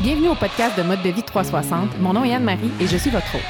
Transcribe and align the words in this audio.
Bienvenue 0.00 0.28
au 0.28 0.36
podcast 0.36 0.78
de 0.78 0.84
Mode 0.84 1.02
de 1.02 1.08
vie 1.08 1.24
360. 1.24 1.98
Mon 1.98 2.12
nom 2.12 2.22
est 2.22 2.32
Anne-Marie 2.32 2.70
et 2.80 2.86
je 2.86 2.96
suis 2.96 3.10
votre 3.10 3.34
hôte. 3.34 3.42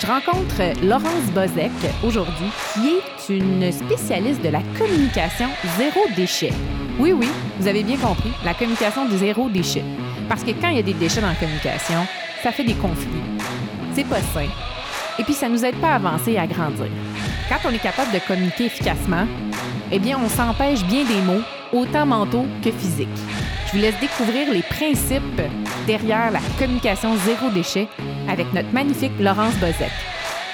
Je 0.00 0.04
rencontre 0.04 0.84
Laurence 0.84 1.30
Bozek 1.32 1.70
aujourd'hui, 2.02 2.50
qui 2.74 2.88
est 2.88 3.38
une 3.38 3.70
spécialiste 3.70 4.42
de 4.42 4.48
la 4.48 4.62
communication 4.76 5.46
zéro 5.78 6.00
déchet. 6.16 6.52
Oui, 6.98 7.12
oui, 7.12 7.28
vous 7.60 7.68
avez 7.68 7.84
bien 7.84 7.96
compris, 7.98 8.32
la 8.44 8.54
communication 8.54 9.06
du 9.08 9.16
zéro 9.16 9.48
déchet. 9.48 9.84
Parce 10.28 10.42
que 10.42 10.50
quand 10.50 10.70
il 10.70 10.76
y 10.76 10.80
a 10.80 10.82
des 10.82 10.92
déchets 10.92 11.20
dans 11.20 11.28
la 11.28 11.34
communication, 11.34 12.04
ça 12.42 12.50
fait 12.50 12.64
des 12.64 12.74
conflits. 12.74 13.22
C'est 13.94 14.08
pas 14.08 14.20
sain. 14.34 14.48
Et 15.20 15.22
puis, 15.22 15.34
ça 15.34 15.48
nous 15.48 15.64
aide 15.64 15.76
pas 15.76 15.92
à 15.92 15.94
avancer 15.94 16.32
et 16.32 16.38
à 16.40 16.48
grandir. 16.48 16.88
Quand 17.48 17.58
on 17.64 17.72
est 17.72 17.78
capable 17.78 18.10
de 18.12 18.18
communiquer 18.26 18.64
efficacement, 18.64 19.26
eh 19.92 20.00
bien, 20.00 20.18
on 20.18 20.28
s'empêche 20.28 20.82
bien 20.82 21.04
des 21.04 21.22
mots, 21.22 21.42
autant 21.72 22.06
mentaux 22.06 22.44
que 22.60 22.72
physiques. 22.72 23.08
Je 23.66 23.72
vous 23.72 23.78
laisse 23.78 23.98
découvrir 24.00 24.52
les 24.52 24.62
principes 24.62 25.22
derrière 25.86 26.30
la 26.30 26.40
communication 26.58 27.16
zéro 27.16 27.50
déchet 27.50 27.88
avec 28.28 28.52
notre 28.52 28.72
magnifique 28.72 29.12
Laurence 29.20 29.54
Bozek. 29.56 29.90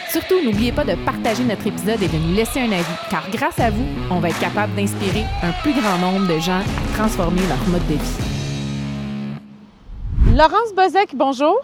Surtout, 0.09 0.43
n'oubliez 0.45 0.73
pas 0.73 0.85
de 0.85 0.95
partager 1.07 1.45
notre 1.45 1.67
épisode 1.67 2.03
et 2.03 2.09
de 2.09 2.17
nous 2.17 2.35
laisser 2.35 2.61
un 2.61 2.71
avis, 2.73 2.97
car 3.11 3.29
grâce 3.31 3.59
à 3.59 3.71
vous, 3.71 3.85
on 4.11 4.19
va 4.21 4.29
être 4.29 4.41
capable 4.41 4.75
d'inspirer 4.75 5.25
un 5.43 5.53
plus 5.63 5.73
grand 5.73 5.99
nombre 5.99 6.27
de 6.27 6.39
gens 6.39 6.61
à 6.61 6.97
transformer 6.97 7.41
leur 7.49 7.67
mode 7.69 7.87
de 7.87 7.95
vie. 7.95 8.19
Laurence 10.37 10.75
Bozek, 10.77 11.15
bonjour. 11.15 11.59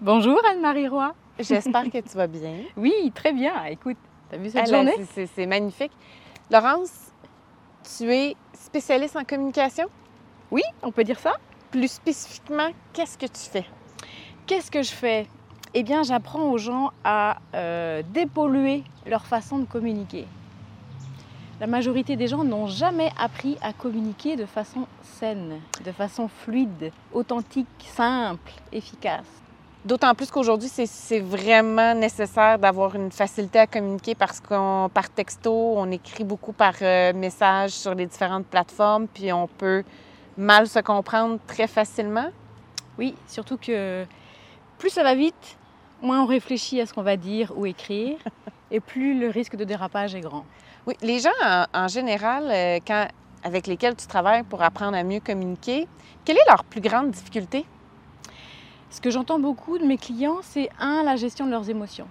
Bonjour 0.00 0.40
Anne-Marie 0.50 0.88
Roy. 0.88 1.12
J'espère 1.38 1.84
que 1.84 1.98
tu 2.00 2.08
vas 2.16 2.26
bien. 2.26 2.54
Oui, 2.76 2.92
très 3.14 3.32
bien. 3.32 3.64
Écoute, 3.70 3.96
t'as 4.30 4.36
vu 4.38 4.50
cette 4.50 4.68
Elle, 4.68 4.74
journée? 4.74 4.94
c'est 5.34 5.46
magnifique. 5.46 5.92
Laurence, 6.50 6.90
tu 7.96 8.12
es 8.12 8.36
spécialiste 8.54 9.16
en 9.16 9.24
communication? 9.24 9.86
Oui, 10.50 10.62
on 10.82 10.90
peut 10.90 11.04
dire 11.04 11.18
ça. 11.18 11.32
Plus 11.70 11.90
spécifiquement, 11.90 12.68
qu'est-ce 12.92 13.18
que 13.18 13.26
tu 13.26 13.50
fais? 13.50 13.64
Qu'est-ce 14.46 14.70
que 14.70 14.82
je 14.82 14.90
fais? 14.92 15.26
Eh 15.74 15.82
bien, 15.82 16.02
j'apprends 16.02 16.44
aux 16.50 16.58
gens 16.58 16.90
à 17.04 17.36
euh, 17.54 18.02
dépolluer 18.08 18.84
leur 19.06 19.26
façon 19.26 19.58
de 19.58 19.66
communiquer. 19.66 20.26
La 21.60 21.66
majorité 21.66 22.16
des 22.16 22.28
gens 22.28 22.44
n'ont 22.44 22.68
jamais 22.68 23.10
appris 23.18 23.58
à 23.60 23.72
communiquer 23.72 24.36
de 24.36 24.46
façon 24.46 24.86
saine, 25.02 25.60
de 25.84 25.92
façon 25.92 26.28
fluide, 26.28 26.92
authentique, 27.12 27.66
simple, 27.94 28.52
efficace. 28.72 29.26
D'autant 29.84 30.14
plus 30.14 30.30
qu'aujourd'hui, 30.30 30.68
c'est- 30.68 31.20
vraiment 31.20 31.94
nécessaire 31.94 32.58
d'avoir 32.58 32.94
une 32.94 33.10
facilité 33.10 33.58
à 33.58 33.66
communiquer 33.66 34.14
parce 34.14 34.40
qu'on 34.40 34.88
par 34.92 35.10
texto, 35.10 35.52
on 35.76 35.90
écrit 35.90 36.24
beaucoup 36.24 36.52
par 36.52 36.74
euh, 36.82 37.12
message 37.12 37.70
sur 37.72 37.94
les 37.94 38.06
différentes 38.06 38.46
plateformes, 38.46 39.06
puis 39.08 39.32
on 39.32 39.46
peut 39.46 39.82
mal 40.38 40.68
se 40.68 40.78
comprendre 40.78 41.38
très 41.46 41.66
facilement? 41.66 42.30
Oui, 42.96 43.14
surtout 43.26 43.58
que 43.58 44.06
plus 44.78 44.90
ça 44.90 45.02
va 45.02 45.14
vite, 45.14 45.58
moins 46.00 46.22
on 46.22 46.26
réfléchit 46.26 46.80
à 46.80 46.86
ce 46.86 46.94
qu'on 46.94 47.02
va 47.02 47.16
dire 47.16 47.52
ou 47.56 47.66
écrire, 47.66 48.16
et 48.70 48.80
plus 48.80 49.18
le 49.18 49.28
risque 49.28 49.56
de 49.56 49.64
dérapage 49.64 50.14
est 50.14 50.20
grand. 50.20 50.46
Oui, 50.86 50.94
les 51.02 51.18
gens 51.18 51.30
en, 51.44 51.64
en 51.74 51.88
général, 51.88 52.44
euh, 52.50 52.78
quand, 52.86 53.08
avec 53.42 53.66
lesquels 53.66 53.96
tu 53.96 54.06
travailles 54.06 54.44
pour 54.44 54.62
apprendre 54.62 54.96
à 54.96 55.02
mieux 55.02 55.20
communiquer, 55.20 55.86
quelle 56.24 56.36
est 56.36 56.48
leur 56.48 56.64
plus 56.64 56.80
grande 56.80 57.10
difficulté? 57.10 57.66
Ce 58.90 59.00
que 59.00 59.10
j'entends 59.10 59.38
beaucoup 59.38 59.76
de 59.76 59.84
mes 59.84 59.98
clients, 59.98 60.38
c'est 60.42 60.70
un, 60.78 61.02
la 61.02 61.16
gestion 61.16 61.44
de 61.46 61.50
leurs 61.50 61.68
émotions. 61.68 62.08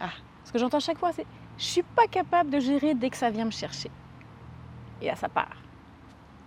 Ah. 0.00 0.10
Ce 0.44 0.52
que 0.52 0.58
j'entends 0.58 0.80
chaque 0.80 0.98
fois, 0.98 1.12
c'est 1.12 1.26
je 1.58 1.64
suis 1.64 1.82
pas 1.82 2.06
capable 2.06 2.50
de 2.50 2.58
gérer 2.58 2.94
dès 2.94 3.10
que 3.10 3.16
ça 3.16 3.30
vient 3.30 3.44
me 3.44 3.50
chercher. 3.50 3.90
Et 5.00 5.10
à 5.10 5.16
ça 5.16 5.28
part. 5.28 5.65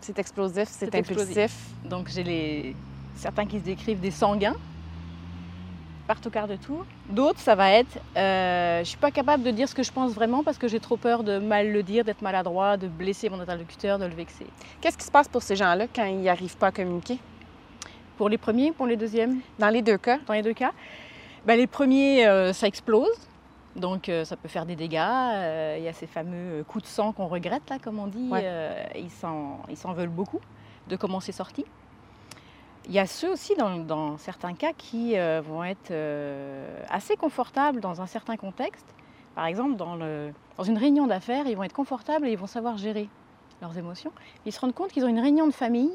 C'est 0.02 0.18
explosif, 0.20 0.68
c'est 0.70 0.94
impulsif. 0.96 1.20
explosif. 1.20 1.56
Donc 1.86 2.10
j'ai 2.10 2.24
les 2.24 2.76
certains 3.16 3.46
qui 3.46 3.60
se 3.60 3.64
décrivent 3.64 4.00
des 4.00 4.12
sanguins, 4.12 4.56
partent 6.08 6.26
au 6.26 6.30
quart 6.30 6.48
de 6.48 6.56
tour. 6.56 6.86
D'autres, 7.10 7.40
ça 7.40 7.54
va 7.54 7.72
être 7.72 8.00
euh, 8.18 8.80
je 8.80 8.90
suis 8.90 8.98
pas 8.98 9.12
capable 9.12 9.44
de 9.44 9.52
dire 9.52 9.68
ce 9.70 9.76
que 9.76 9.84
je 9.84 9.92
pense 9.92 10.14
vraiment 10.14 10.44
parce 10.44 10.58
que 10.58 10.68
j'ai 10.68 10.80
trop 10.80 10.98
peur 10.98 11.24
de 11.24 11.38
mal 11.38 11.72
le 11.72 11.84
dire, 11.84 12.04
d'être 12.04 12.22
maladroit, 12.22 12.78
de 12.78 12.88
blesser 12.88 13.30
mon 13.30 13.40
interlocuteur, 13.40 14.00
de 14.00 14.06
le 14.06 14.16
vexer. 14.16 14.48
Qu'est-ce 14.82 14.98
qui 14.98 15.06
se 15.06 15.12
passe 15.12 15.28
pour 15.28 15.44
ces 15.44 15.56
gens-là 15.56 15.86
quand 15.94 16.06
ils 16.06 16.22
n'arrivent 16.22 16.58
pas 16.58 16.68
à 16.68 16.72
communiquer? 16.72 17.20
Pour 18.18 18.30
les 18.30 18.38
premiers, 18.38 18.72
pour 18.72 18.88
les 18.88 18.98
deuxièmes, 18.98 19.40
Dans 19.60 19.70
les 19.70 19.82
deux 19.82 19.98
cas, 19.98 20.18
dans 20.26 20.34
les 20.34 20.42
deux 20.42 20.54
cas. 20.54 20.72
Ben, 21.46 21.56
les 21.56 21.68
premiers, 21.68 22.28
euh, 22.28 22.52
ça 22.54 22.68
explose. 22.68 23.08
Donc 23.76 24.10
euh, 24.10 24.26
ça 24.26 24.36
peut 24.36 24.48
faire 24.48 24.66
des 24.66 24.76
dégâts. 24.76 24.98
Euh, 25.00 25.76
Il 25.78 25.84
y 25.84 25.88
a 25.88 25.94
ces 25.94 26.08
fameux 26.08 26.64
coups 26.68 26.84
de 26.84 26.90
sang 26.90 27.12
qu'on 27.12 27.28
regrette, 27.28 27.70
là, 27.70 27.78
comme 27.80 28.00
on 28.00 28.08
dit. 28.08 28.30
Ouais. 28.30 28.42
Euh, 28.44 28.84
ils 28.96 29.12
s'en 29.12 29.94
veulent 29.94 30.10
beaucoup 30.10 30.40
de 30.88 30.96
comment 30.96 31.20
c'est 31.20 31.32
sorti. 31.32 31.66
Il 32.88 32.94
y 32.94 33.00
a 33.00 33.06
ceux 33.06 33.32
aussi, 33.32 33.56
dans, 33.56 33.78
dans 33.78 34.18
certains 34.18 34.54
cas, 34.54 34.74
qui 34.76 35.16
euh, 35.18 35.42
vont 35.46 35.64
être 35.64 35.92
euh, 35.92 36.84
assez 36.90 37.16
confortables 37.16 37.80
dans 37.82 38.02
un 38.02 38.08
certain 38.08 38.36
contexte. 38.36 38.88
Par 39.36 39.46
exemple, 39.46 39.76
dans, 39.76 39.96
le, 39.96 40.34
dans 40.58 40.64
une 40.64 40.78
réunion 40.78 41.06
d'affaires, 41.06 41.46
ils 41.46 41.56
vont 41.56 41.64
être 41.64 41.74
confortables 41.74 42.28
et 42.28 42.32
ils 42.32 42.38
vont 42.38 42.48
savoir 42.48 42.78
gérer 42.78 43.08
leurs 43.62 43.78
émotions. 43.78 44.12
Ils 44.46 44.52
se 44.52 44.60
rendent 44.60 44.74
compte 44.74 44.90
qu'ils 44.92 45.06
ont 45.06 45.10
une 45.10 45.20
réunion 45.20 45.46
de 45.46 45.52
famille 45.54 45.92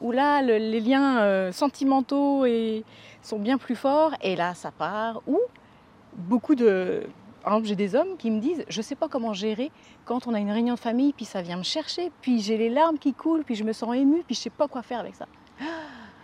où 0.00 0.12
là, 0.12 0.42
le- 0.42 0.58
les 0.58 0.80
liens 0.80 1.22
euh, 1.22 1.50
sentimentaux 1.52 2.44
et, 2.44 2.84
sont 3.22 3.38
bien 3.38 3.56
plus 3.56 3.76
forts 3.76 4.12
et 4.20 4.36
là, 4.36 4.52
ça 4.54 4.70
part. 4.70 5.22
Ou 5.26 5.38
beaucoup 6.16 6.54
de... 6.54 7.06
Par 7.42 7.52
exemple, 7.52 7.68
j'ai 7.68 7.76
des 7.76 7.94
hommes 7.94 8.16
qui 8.18 8.30
me 8.30 8.40
disent, 8.40 8.64
je 8.68 8.78
ne 8.78 8.82
sais 8.82 8.94
pas 8.94 9.06
comment 9.08 9.34
gérer 9.34 9.70
quand 10.06 10.26
on 10.26 10.32
a 10.34 10.38
une 10.38 10.50
réunion 10.50 10.74
de 10.74 10.78
famille, 10.80 11.12
puis 11.12 11.24
ça 11.26 11.42
vient 11.42 11.58
me 11.58 11.62
chercher, 11.62 12.10
puis 12.22 12.40
j'ai 12.40 12.56
les 12.56 12.70
larmes 12.70 12.98
qui 12.98 13.12
coulent, 13.12 13.44
puis 13.44 13.54
je 13.54 13.64
me 13.64 13.72
sens 13.74 13.94
émue, 13.94 14.22
puis 14.26 14.34
je 14.34 14.40
ne 14.40 14.44
sais 14.44 14.50
pas 14.50 14.66
quoi 14.66 14.82
faire 14.82 15.00
avec 15.00 15.14
ça. 15.14 15.26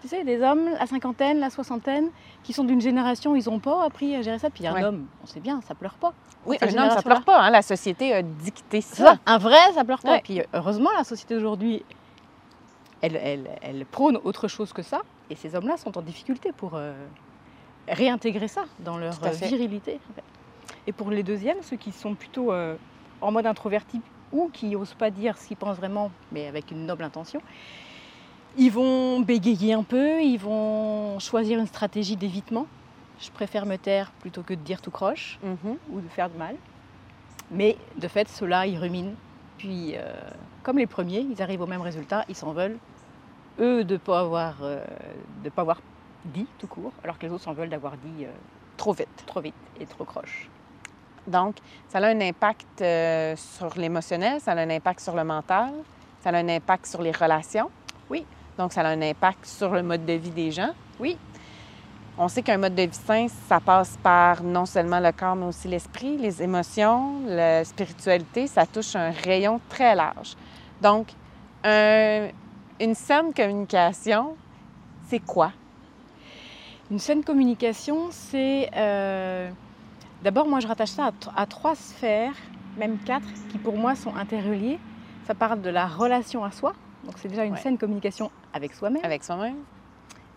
Tu 0.02 0.08
sais, 0.08 0.24
des 0.24 0.40
hommes, 0.40 0.64
la 0.78 0.86
cinquantaine, 0.86 1.40
la 1.40 1.50
soixantaine, 1.50 2.08
qui 2.42 2.54
sont 2.54 2.64
d'une 2.64 2.80
génération, 2.80 3.36
ils 3.36 3.44
n'ont 3.50 3.58
pas 3.58 3.84
appris 3.84 4.16
à 4.16 4.22
gérer 4.22 4.38
ça. 4.38 4.48
Puis 4.48 4.66
un 4.66 4.72
Ouais. 4.72 4.82
homme, 4.82 5.04
on 5.22 5.26
sait 5.26 5.40
bien, 5.40 5.60
ça 5.60 5.74
pleure 5.74 5.92
pas. 5.92 6.14
oui, 6.46 6.56
un 6.62 6.68
homme, 6.68 6.88
ça 6.90 7.02
pleure 7.02 7.22
pas. 7.22 7.38
Hein? 7.42 7.50
La 7.50 7.60
société 7.60 8.14
a 8.14 8.22
dicté 8.22 8.80
ça. 8.80 9.04
ça, 9.04 9.18
un 9.26 9.36
vrai, 9.36 9.58
ça 9.74 9.84
pleure 9.84 10.00
pas. 10.00 10.12
Ouais. 10.12 10.20
Puis 10.24 10.40
heureusement, 10.54 10.88
la 10.96 11.04
société 11.04 11.34
d'aujourd'hui, 11.34 11.84
elle, 13.02 13.16
elle, 13.16 13.50
elle 13.60 13.84
prône 13.84 14.16
autre 14.24 14.48
chose 14.48 14.72
que 14.72 14.80
ça. 14.80 15.02
Et 15.28 15.34
ces 15.36 15.54
hommes-là 15.54 15.76
sont 15.76 15.98
en 15.98 16.00
difficulté 16.00 16.50
pour 16.52 16.76
euh, 16.76 16.94
réintégrer 17.88 18.48
ça 18.48 18.64
dans 18.80 18.98
leur 18.98 19.14
euh, 19.24 19.30
virilité. 19.30 19.98
en 20.10 20.14
fait. 20.14 20.22
Et 20.86 20.92
pour 20.92 21.10
les 21.10 21.22
deuxièmes, 21.22 21.58
ceux 21.62 21.76
qui 21.76 21.92
sont 21.92 22.14
plutôt 22.14 22.52
euh, 22.52 22.76
en 23.20 23.30
mode 23.32 23.46
introverti 23.46 24.00
ou 24.32 24.48
qui 24.52 24.66
n'osent 24.68 24.94
pas 24.94 25.10
dire 25.10 25.36
ce 25.36 25.48
qu'ils 25.48 25.56
pensent 25.56 25.76
vraiment, 25.76 26.10
mais 26.32 26.46
avec 26.46 26.70
une 26.70 26.86
noble 26.86 27.02
intention, 27.04 27.40
ils 28.56 28.70
vont 28.70 29.20
bégayer 29.20 29.74
un 29.74 29.82
peu, 29.82 30.20
ils 30.22 30.38
vont 30.38 31.18
choisir 31.18 31.58
une 31.58 31.66
stratégie 31.66 32.16
d'évitement. 32.16 32.66
Je 33.20 33.30
préfère 33.30 33.66
me 33.66 33.76
taire 33.76 34.10
plutôt 34.20 34.42
que 34.42 34.54
de 34.54 34.60
dire 34.60 34.80
tout 34.80 34.90
croche 34.90 35.38
Mhm. 35.42 35.76
ou 35.92 36.00
de 36.00 36.08
faire 36.08 36.30
de 36.30 36.36
mal. 36.38 36.56
Mais 37.50 37.76
de 37.96 38.08
fait, 38.08 38.28
ceux-là, 38.28 38.66
ils 38.66 38.78
ruminent. 38.78 39.14
Puis, 39.58 39.92
euh, 39.94 40.12
comme 40.62 40.78
les 40.78 40.86
premiers, 40.86 41.20
ils 41.20 41.42
arrivent 41.42 41.60
au 41.62 41.66
même 41.66 41.80
résultat, 41.82 42.24
ils 42.28 42.34
s'en 42.36 42.52
veulent. 42.52 42.78
Eux, 43.58 43.84
de 43.84 43.94
ne 43.94 43.98
pas, 43.98 44.20
avoir, 44.20 44.54
euh, 44.62 44.82
de 45.44 45.50
pas 45.50 45.62
avoir 45.62 45.80
dit 46.24 46.46
tout 46.58 46.66
court, 46.66 46.92
alors 47.02 47.18
que 47.18 47.26
les 47.26 47.32
autres 47.32 47.44
s'en 47.44 47.52
veulent 47.52 47.68
d'avoir 47.68 47.96
dit 47.96 48.24
euh, 48.24 48.30
Trop 48.76 48.92
vite. 48.92 49.08
trop 49.26 49.40
vite 49.40 49.54
et 49.80 49.86
trop 49.86 50.04
croche. 50.04 50.48
Donc, 51.26 51.56
ça 51.88 51.98
a 51.98 52.06
un 52.06 52.20
impact 52.20 52.80
euh, 52.80 53.34
sur 53.36 53.76
l'émotionnel, 53.76 54.40
ça 54.40 54.52
a 54.52 54.56
un 54.56 54.70
impact 54.70 55.00
sur 55.00 55.14
le 55.14 55.22
mental, 55.24 55.70
ça 56.22 56.30
a 56.30 56.34
un 56.36 56.48
impact 56.48 56.86
sur 56.86 57.02
les 57.02 57.12
relations. 57.12 57.70
Oui. 58.08 58.24
Donc, 58.58 58.72
ça 58.72 58.80
a 58.80 58.88
un 58.88 59.02
impact 59.02 59.44
sur 59.46 59.70
le 59.72 59.82
mode 59.82 60.04
de 60.06 60.14
vie 60.14 60.30
des 60.30 60.50
gens. 60.50 60.70
Oui. 60.98 61.16
On 62.18 62.28
sait 62.28 62.42
qu'un 62.42 62.58
mode 62.58 62.74
de 62.74 62.82
vie 62.82 62.92
sain, 62.94 63.26
ça 63.48 63.60
passe 63.60 63.96
par 64.02 64.42
non 64.42 64.66
seulement 64.66 65.00
le 65.00 65.12
corps, 65.12 65.36
mais 65.36 65.46
aussi 65.46 65.68
l'esprit, 65.68 66.16
les 66.18 66.42
émotions, 66.42 67.20
la 67.26 67.64
spiritualité. 67.64 68.46
Ça 68.46 68.66
touche 68.66 68.96
un 68.96 69.10
rayon 69.10 69.60
très 69.68 69.94
large. 69.94 70.34
Donc, 70.82 71.08
un- 71.64 72.28
une 72.80 72.94
saine 72.94 73.32
communication, 73.34 74.36
c'est 75.08 75.20
quoi? 75.20 75.52
Une 76.90 76.98
saine 76.98 77.22
communication, 77.24 78.08
c'est... 78.10 78.70
euh, 78.76 79.50
D'abord, 80.22 80.46
moi, 80.46 80.60
je 80.60 80.66
rattache 80.66 80.90
ça 80.90 81.06
à, 81.06 81.10
tr- 81.10 81.32
à 81.34 81.46
trois 81.46 81.74
sphères, 81.74 82.34
même 82.76 82.98
quatre, 82.98 83.28
qui 83.48 83.58
pour 83.58 83.78
moi 83.78 83.94
sont 83.94 84.14
interreliées. 84.14 84.78
Ça 85.26 85.34
parle 85.34 85.62
de 85.62 85.70
la 85.70 85.86
relation 85.86 86.44
à 86.44 86.50
soi. 86.50 86.74
Donc, 87.04 87.14
c'est 87.16 87.28
déjà 87.28 87.44
une 87.44 87.54
Ouais. 87.54 87.58
saine 87.60 87.78
communication 87.78 88.30
avec 88.52 88.74
soi-même. 88.74 89.04
Avec 89.04 89.24
soi-même? 89.24 89.56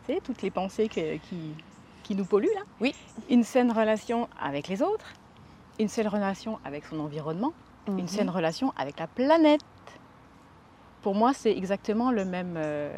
Sais, 0.07 0.19
toutes 0.23 0.41
les 0.41 0.51
pensées 0.51 0.87
que- 0.87 1.17
qui, 1.17 1.53
qui 2.03 2.15
nous 2.15 2.23
polluent, 2.23 2.53
là. 2.55 2.61
Oui. 2.79 2.93
Une 3.29 3.43
saine 3.43 3.71
relation 3.71 4.29
avec 4.41 4.67
les 4.69 4.81
autres, 4.81 5.13
une 5.79 5.87
saine 5.89 6.07
relation 6.07 6.59
avec 6.63 6.85
son 6.85 6.99
environnement, 6.99 7.51
Mhm. 7.87 7.99
une 7.99 8.07
saine 8.07 8.29
relation 8.29 8.71
avec 8.77 8.99
la 8.99 9.07
planète. 9.07 9.61
Pour 11.01 11.15
moi, 11.15 11.33
c'est 11.33 11.51
exactement 11.51 12.11
le 12.11 12.23
même, 12.23 12.53
euh, 12.55 12.97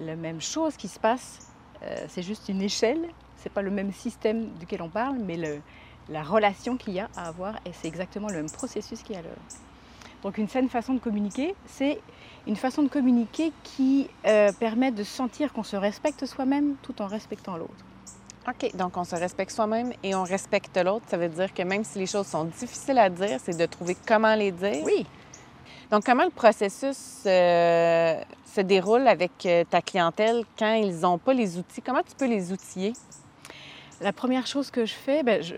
la 0.00 0.16
même 0.16 0.40
chose 0.40 0.76
qui 0.76 0.88
se 0.88 0.98
passe. 0.98 1.52
Euh, 1.82 2.06
c'est 2.08 2.22
juste 2.22 2.48
une 2.48 2.62
échelle. 2.62 3.08
C'est 3.36 3.52
pas 3.52 3.62
le 3.62 3.70
même 3.70 3.92
système 3.92 4.48
duquel 4.58 4.82
on 4.82 4.88
parle, 4.88 5.16
mais 5.18 5.36
le, 5.36 5.60
la 6.08 6.22
relation 6.22 6.76
qu'il 6.76 6.94
y 6.94 7.00
a 7.00 7.08
à 7.16 7.28
avoir, 7.28 7.56
et 7.64 7.70
c'est 7.72 7.88
exactement 7.88 8.28
le 8.28 8.36
même 8.36 8.50
processus 8.50 9.02
qu'il 9.02 9.14
y 9.14 9.16
a 9.16 9.20
à 9.20 9.22
l'œuvre. 9.22 9.36
Donc 10.22 10.38
une 10.38 10.48
saine 10.48 10.68
façon 10.68 10.94
de 10.94 10.98
communiquer, 10.98 11.54
c'est 11.66 12.00
une 12.46 12.56
façon 12.56 12.82
de 12.82 12.88
communiquer 12.88 13.52
qui 13.62 14.08
euh, 14.26 14.50
permet 14.52 14.90
de 14.90 15.04
sentir 15.04 15.52
qu'on 15.52 15.62
se 15.62 15.76
respecte 15.76 16.26
soi-même 16.26 16.76
tout 16.82 17.00
en 17.02 17.06
respectant 17.06 17.56
l'autre. 17.56 17.84
OK, 18.48 18.76
donc 18.76 18.96
on 18.96 19.04
se 19.04 19.16
respecte 19.16 19.50
soi-même 19.50 19.92
et 20.02 20.14
on 20.14 20.22
respecte 20.22 20.76
l'autre. 20.76 21.04
Ça 21.08 21.16
veut 21.16 21.28
dire 21.28 21.52
que 21.52 21.62
même 21.62 21.82
si 21.82 21.98
les 21.98 22.06
choses 22.06 22.28
sont 22.28 22.44
difficiles 22.44 22.98
à 22.98 23.10
dire, 23.10 23.38
c'est 23.42 23.56
de 23.56 23.66
trouver 23.66 23.96
comment 24.06 24.34
les 24.34 24.52
dire. 24.52 24.82
Oui. 24.84 25.04
Donc, 25.90 26.04
comment 26.04 26.24
le 26.24 26.30
processus 26.30 27.22
euh, 27.26 28.20
se 28.44 28.60
déroule 28.60 29.06
avec 29.06 29.32
euh, 29.46 29.64
ta 29.68 29.82
clientèle 29.82 30.44
quand 30.58 30.74
ils 30.74 31.00
n'ont 31.00 31.18
pas 31.18 31.34
les 31.34 31.58
outils? 31.58 31.82
Comment 31.82 32.02
tu 32.02 32.14
peux 32.16 32.26
les 32.26 32.52
outiller? 32.52 32.92
La 34.00 34.12
première 34.12 34.46
chose 34.46 34.70
que 34.70 34.84
je 34.84 34.94
fais, 34.94 35.22
ben, 35.22 35.42
je... 35.42 35.54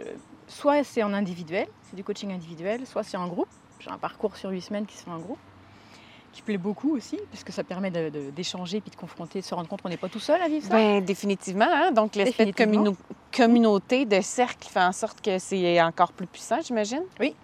soit 0.46 0.84
c'est 0.84 1.02
en 1.02 1.12
individuel, 1.12 1.66
c'est 1.88 1.96
du 1.96 2.04
coaching 2.04 2.32
individuel, 2.32 2.86
soit 2.86 3.02
c'est 3.02 3.16
en 3.16 3.26
groupe. 3.26 3.48
J'ai 3.80 3.90
un 3.90 3.98
parcours 3.98 4.36
sur 4.36 4.50
huit 4.50 4.62
semaines 4.62 4.86
qui 4.86 4.96
se 4.96 5.04
fait 5.04 5.10
en 5.10 5.18
groupe 5.18 5.38
qui 6.30 6.42
plaît 6.42 6.58
beaucoup 6.58 6.94
aussi, 6.94 7.18
puisque 7.30 7.50
ça 7.52 7.64
permet 7.64 7.90
d'échanger, 7.90 8.80
puis 8.80 8.90
de 8.90 8.96
confronter, 8.96 9.40
de 9.40 9.44
se 9.44 9.54
rendre 9.54 9.68
compte 9.68 9.82
qu'on 9.82 9.88
n'est 9.88 9.96
pas 9.96 10.08
tout 10.08 10.20
seul 10.20 10.40
à 10.40 10.46
vivre 10.46 10.66
ça. 10.68 10.76
Bien, 10.76 11.00
définitivement. 11.00 11.66
Hein. 11.68 11.90
Donc, 11.90 12.14
l'esprit 12.14 12.52
de 12.52 12.94
communauté, 13.32 14.04
de 14.04 14.20
cercle 14.20 14.68
fait 14.68 14.80
en 14.80 14.92
sorte 14.92 15.20
que 15.20 15.38
c'est 15.38 15.80
encore 15.80 16.12
plus 16.12 16.26
puissant, 16.26 16.58
j'imagine? 16.64 17.02
Oui. 17.18 17.34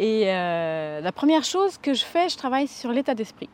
Et 0.00 0.24
euh, 0.28 1.02
la 1.02 1.12
première 1.12 1.44
chose 1.44 1.76
que 1.76 1.92
je 1.92 2.06
fais, 2.06 2.30
je 2.30 2.36
travaille 2.38 2.66
sur 2.66 2.90
l'état 2.90 3.14
d'esprit, 3.14 3.50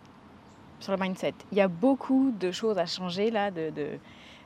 sur 0.78 0.92
le 0.92 0.98
mindset. 0.98 1.34
Il 1.50 1.58
y 1.58 1.60
a 1.60 1.66
beaucoup 1.66 2.32
de 2.38 2.52
choses 2.52 2.78
à 2.78 2.86
changer 2.86 3.32
là, 3.32 3.50
de, 3.50 3.72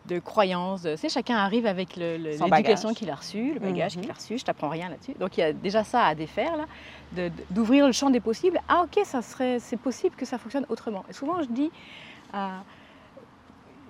de 0.06 0.18
croyances. 0.18 0.82
Tu 0.82 0.96
sais, 0.96 1.10
chacun 1.10 1.36
arrive 1.36 1.66
avec 1.66 1.96
l'éducation 1.96 2.94
qu'il 2.94 3.10
a 3.10 3.14
reçue, 3.14 3.52
le 3.52 3.60
bagage 3.60 3.92
qu'il 3.92 4.04
a 4.04 4.06
mhm. 4.06 4.12
reçu. 4.14 4.38
Je 4.38 4.44
t'apprends 4.44 4.70
rien 4.70 4.88
là-dessus. 4.88 5.12
Donc 5.20 5.36
il 5.36 5.40
y 5.40 5.42
a 5.42 5.52
déjà 5.52 5.84
ça 5.84 6.06
à 6.06 6.14
défaire 6.14 6.56
là, 6.56 7.28
d'ouvrir 7.50 7.86
le 7.86 7.92
champ 7.92 8.08
des 8.08 8.20
possibles. 8.20 8.58
Ah 8.66 8.84
ok, 8.84 9.04
ça 9.04 9.20
serait, 9.20 9.58
c'est 9.58 9.76
possible 9.76 10.16
que 10.16 10.24
ça 10.24 10.38
fonctionne 10.38 10.64
autrement. 10.70 11.04
Et 11.10 11.12
souvent 11.12 11.42
je 11.42 11.48
dis 11.48 11.70
à 12.32 12.62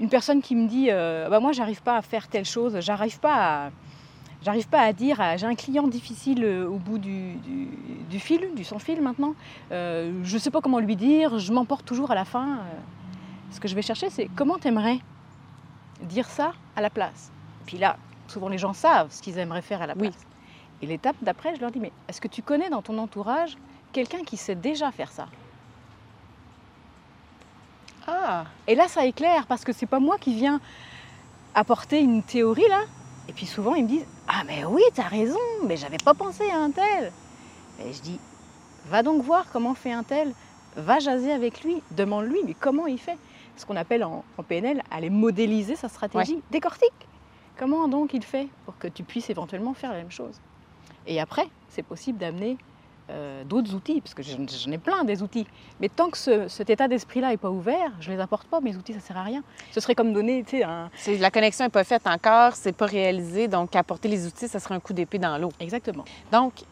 une 0.00 0.08
personne 0.08 0.42
qui 0.42 0.56
me 0.56 0.66
dit, 0.66 0.88
euh, 0.90 1.28
bah 1.28 1.38
moi 1.38 1.52
j'arrive 1.52 1.80
pas 1.82 1.96
à 1.96 2.02
faire 2.02 2.26
telle 2.26 2.44
chose, 2.46 2.80
j'arrive 2.80 3.20
pas 3.20 3.66
à 3.66 3.70
J'arrive 4.42 4.68
pas 4.68 4.80
à 4.80 4.92
dire, 4.92 5.20
j'ai 5.36 5.46
un 5.46 5.54
client 5.54 5.86
difficile 5.86 6.44
euh, 6.44 6.66
au 6.66 6.78
bout 6.78 6.96
du, 6.96 7.38
fil, 8.18 8.54
du 8.54 8.64
sans 8.64 8.78
fil 8.78 9.02
maintenant. 9.02 9.34
Euh, 9.70 10.12
je 10.24 10.34
ne 10.34 10.38
sais 10.38 10.50
pas 10.50 10.62
comment 10.62 10.78
lui 10.78 10.96
dire, 10.96 11.38
je 11.38 11.52
m'emporte 11.52 11.84
toujours 11.84 12.10
à 12.10 12.14
la 12.14 12.24
fin. 12.24 12.60
Ce 13.50 13.60
que 13.60 13.68
je 13.68 13.74
vais 13.74 13.82
chercher, 13.82 14.08
c'est 14.08 14.30
comment 14.34 14.58
t'aimerais 14.58 14.98
dire 16.02 16.28
ça 16.28 16.52
à 16.74 16.80
la 16.80 16.88
place. 16.88 17.30
Puis 17.66 17.76
là, 17.76 17.96
souvent 18.28 18.48
les 18.48 18.56
gens 18.56 18.72
savent 18.72 19.08
ce 19.10 19.20
qu'ils 19.20 19.36
aimeraient 19.38 19.62
faire 19.62 19.82
à 19.82 19.86
la 19.86 19.94
place. 19.94 20.26
Et 20.80 20.86
l'étape 20.86 21.16
d'après, 21.20 21.54
je 21.54 21.60
leur 21.60 21.70
dis, 21.70 21.78
mais 21.78 21.92
est-ce 22.08 22.20
que 22.20 22.28
tu 22.28 22.40
connais 22.40 22.70
dans 22.70 22.80
ton 22.80 22.96
entourage 22.96 23.58
quelqu'un 23.92 24.24
qui 24.24 24.38
sait 24.38 24.54
déjà 24.54 24.90
faire 24.90 25.12
ça? 25.12 25.26
Ah 28.06 28.44
Et 28.66 28.74
là, 28.74 28.88
ça 28.88 29.04
éclaire, 29.04 29.46
parce 29.46 29.64
que 29.64 29.72
c'est 29.72 29.86
pas 29.86 30.00
moi 30.00 30.16
qui 30.16 30.34
viens 30.34 30.60
apporter 31.54 32.00
une 32.00 32.22
théorie 32.22 32.68
là. 32.68 32.80
Et 33.28 33.32
puis 33.32 33.46
souvent, 33.46 33.74
ils 33.74 33.84
me 33.84 33.88
disent, 33.88 34.06
ah 34.28 34.42
mais 34.46 34.64
oui, 34.64 34.82
tu 34.94 35.00
as 35.00 35.04
raison, 35.04 35.38
mais 35.66 35.76
j'avais 35.76 35.98
pas 35.98 36.14
pensé 36.14 36.50
à 36.50 36.58
un 36.58 36.70
tel. 36.70 37.12
Et 37.84 37.92
je 37.92 38.00
dis, 38.00 38.18
va 38.86 39.02
donc 39.02 39.22
voir 39.22 39.46
comment 39.52 39.74
fait 39.74 39.92
un 39.92 40.02
tel, 40.02 40.32
va 40.76 40.98
jaser 40.98 41.32
avec 41.32 41.62
lui, 41.62 41.82
demande-lui, 41.92 42.40
mais 42.44 42.54
comment 42.54 42.86
il 42.86 42.98
fait? 42.98 43.18
Ce 43.56 43.66
qu'on 43.66 43.76
appelle 43.76 44.04
en, 44.04 44.24
PNL 44.48 44.82
aller 44.90 45.10
modéliser 45.10 45.76
sa 45.76 45.88
stratégie. 45.88 46.42
Décortique. 46.50 46.92
Comment 47.58 47.88
donc 47.88 48.14
il 48.14 48.24
fait 48.24 48.48
pour 48.64 48.78
que 48.78 48.88
tu 48.88 49.02
puisses 49.02 49.28
éventuellement 49.28 49.74
faire 49.74 49.90
la 49.90 49.98
même 49.98 50.10
chose? 50.10 50.40
Et 51.06 51.20
après, 51.20 51.46
c'est 51.68 51.82
possible 51.82 52.18
d'amener 52.18 52.56
euh, 53.10 53.44
d'autres 53.44 53.74
outils, 53.74 54.00
parce 54.00 54.14
que 54.14 54.22
j'en 54.22 54.70
ai 54.70 54.78
plein 54.78 55.04
des 55.04 55.22
outils. 55.22 55.46
Mais 55.80 55.88
tant 55.88 56.10
que 56.10 56.48
cet 56.48 56.70
état 56.70 56.88
d'esprit-là 56.88 57.30
n'est 57.30 57.36
pas 57.36 57.50
ouvert, 57.50 57.92
je 58.00 58.10
ne 58.10 58.16
les 58.16 58.22
apporte 58.22 58.46
pas, 58.46 58.60
mes 58.60 58.76
outils, 58.76 58.92
ça 58.92 58.98
ne 58.98 59.04
sert 59.04 59.16
à 59.18 59.22
rien. 59.22 59.42
Ce 59.72 59.80
serait 59.80 59.94
comme 59.94 60.12
donner, 60.12 60.44
tu 60.44 60.58
sais, 60.58 60.62
un... 60.62 60.90
La 61.18 61.30
connexion 61.30 61.64
n'est 61.64 61.70
pas 61.70 61.84
faite 61.84 62.06
encore, 62.06 62.54
c'est 62.54 62.72
pas 62.72 62.86
réalisé, 62.86 63.48
donc 63.48 63.74
apporter 63.74 64.08
les 64.08 64.26
outils, 64.26 64.48
ça 64.48 64.60
serait 64.60 64.74
un 64.74 64.80
coup 64.80 64.92
d'épée 64.92 65.18
dans 65.18 65.36
l'eau. 65.38 65.50
Exactement. 65.58 66.04
Donc, 66.30 66.62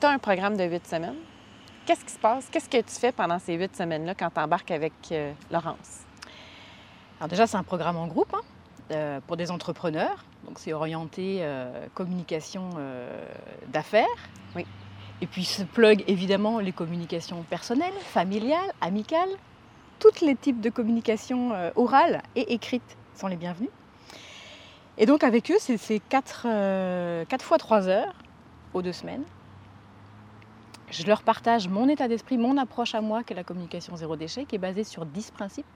tu 0.00 0.06
as 0.06 0.10
un 0.10 0.18
programme 0.18 0.56
de 0.56 0.64
huit 0.64 0.86
semaines. 0.86 1.16
Qu'est-ce 1.86 2.04
qui 2.04 2.12
se 2.12 2.18
passe? 2.18 2.48
Qu'est-ce 2.50 2.68
que 2.68 2.76
tu 2.76 2.94
fais 2.94 3.12
pendant 3.12 3.38
ces 3.38 3.54
huit 3.54 3.74
semaines-là 3.74 4.14
quand 4.14 4.30
tu 4.30 4.40
embarques 4.40 4.70
avec 4.70 4.92
euh, 5.10 5.32
Laurence? 5.50 6.04
Alors 7.18 7.28
déjà, 7.28 7.46
c'est 7.46 7.56
un 7.56 7.62
programme 7.62 7.96
en 7.96 8.06
groupe 8.06 8.32
hein, 8.34 8.42
euh, 8.92 9.20
pour 9.26 9.36
des 9.36 9.50
entrepreneurs. 9.50 10.24
Donc 10.46 10.58
c'est 10.58 10.72
orienté 10.72 11.44
communication 11.94 12.70
d'affaires. 13.66 14.06
Oui. 14.54 14.64
Et 15.20 15.26
puis 15.26 15.44
se 15.44 15.62
plug 15.62 16.04
évidemment 16.06 16.60
les 16.60 16.72
communications 16.72 17.42
personnelles, 17.42 17.94
familiales, 18.00 18.72
amicales. 18.80 19.30
Tous 19.98 20.20
les 20.24 20.36
types 20.36 20.60
de 20.60 20.70
communication 20.70 21.52
orales 21.74 22.22
et 22.36 22.52
écrites 22.54 22.96
sont 23.16 23.26
les 23.26 23.36
bienvenus. 23.36 23.70
Et 24.96 25.06
donc 25.06 25.24
avec 25.24 25.50
eux, 25.50 25.56
c'est 25.58 26.00
4, 26.08 27.24
4 27.26 27.44
fois 27.44 27.58
3 27.58 27.88
heures 27.88 28.14
aux 28.74 28.82
deux 28.82 28.92
semaines. 28.92 29.24
Je 30.90 31.04
leur 31.04 31.22
partage 31.22 31.68
mon 31.68 31.88
état 31.88 32.08
d'esprit, 32.08 32.38
mon 32.38 32.56
approche 32.56 32.94
à 32.94 33.00
moi, 33.00 33.22
qui 33.22 33.32
est 33.32 33.36
la 33.36 33.44
communication 33.44 33.96
zéro 33.96 34.16
déchet, 34.16 34.44
qui 34.44 34.54
est 34.54 34.58
basée 34.58 34.84
sur 34.84 35.04
10 35.04 35.32
principes. 35.32 35.66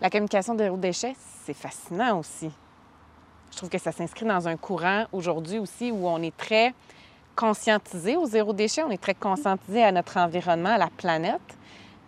La 0.00 0.10
communication 0.10 0.56
zéro 0.56 0.76
déchet, 0.76 1.14
c'est 1.44 1.54
fascinant 1.54 2.18
aussi. 2.18 2.50
Je 3.52 3.56
trouve 3.56 3.68
que 3.68 3.78
ça 3.78 3.92
s'inscrit 3.92 4.26
dans 4.26 4.48
un 4.48 4.56
courant 4.56 5.06
aujourd'hui 5.12 5.58
aussi 5.58 5.90
où 5.90 6.08
on 6.08 6.22
est 6.22 6.36
très 6.36 6.74
conscientisé 7.38 8.16
au 8.16 8.26
zéro 8.26 8.52
déchet, 8.52 8.82
on 8.82 8.90
est 8.90 9.00
très 9.00 9.14
conscientisé 9.14 9.84
à 9.84 9.92
notre 9.92 10.16
environnement, 10.16 10.70
à 10.70 10.78
la 10.78 10.88
planète, 10.88 11.56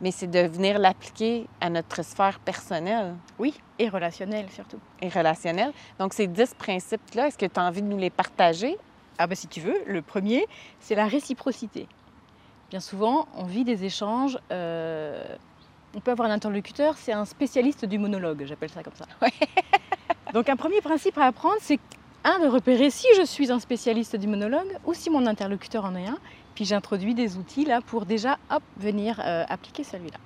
mais 0.01 0.11
c'est 0.11 0.27
de 0.27 0.41
venir 0.41 0.77
l'appliquer 0.81 1.47
à 1.61 1.71
notre 1.71 2.05
sphère 2.05 2.41
personnelle. 2.41 3.15
Oui, 3.39 3.55
et 3.79 3.89
relationnelle 3.89 4.49
surtout. 4.51 4.81
Et 5.01 5.09
relationnelle. 5.09 5.73
Donc 6.01 6.15
ces 6.15 6.27
dix 6.27 6.53
principes-là, 6.55 7.29
est-ce 7.29 7.39
que 7.39 7.47
tu 7.47 7.61
as 7.61 7.63
envie 7.63 7.81
de 7.81 7.87
nous 7.87 7.97
les 7.97 8.11
partager? 8.11 8.77
Ah 9.19 9.29
ben 9.29 9.37
si 9.37 9.47
tu 9.47 9.61
veux, 9.61 9.81
le 9.87 10.03
premier, 10.03 10.47
c'est 10.81 10.97
la 10.97 11.07
réciprocité. 11.07 11.87
Bien 12.71 12.81
souvent, 12.81 13.29
on 13.37 13.45
vit 13.45 13.63
des 13.63 13.85
échanges 13.85 14.37
euh, 14.51 15.37
on 15.95 16.01
peut 16.01 16.11
avoir 16.11 16.29
un 16.29 16.33
interlocuteur, 16.33 16.97
c'est 16.97 17.13
un 17.13 17.25
spécialiste 17.25 17.85
du 17.85 17.99
monologue, 17.99 18.45
j'appelle 18.47 18.71
ça 18.71 18.83
comme 18.83 18.95
ça. 18.95 19.07
Donc 20.35 20.49
un 20.49 20.57
premier 20.57 20.81
principe 20.81 21.19
à 21.19 21.27
apprendre, 21.27 21.57
c'est 21.61 21.81
un 22.25 22.39
de 22.39 22.47
repérer 22.49 22.91
si 22.91 23.07
je 23.17 23.23
suis 23.23 23.51
un 23.51 23.59
spécialiste 23.59 24.17
du 24.17 24.27
monologue 24.27 24.77
ou 24.85 24.95
si 24.95 25.11
mon 25.11 25.27
interlocuteur 25.27 25.85
en 25.85 25.95
est 25.97 26.07
un. 26.07 26.19
Puis 26.55 26.65
j'introduis 26.65 27.15
des 27.15 27.37
outils 27.37 27.65
là 27.65 27.81
pour 27.81 28.05
déjà 28.05 28.39
hop, 28.51 28.63
venir 28.77 29.21
euh, 29.25 29.45
appliquer 29.49 29.85
celui-là. 29.85 30.19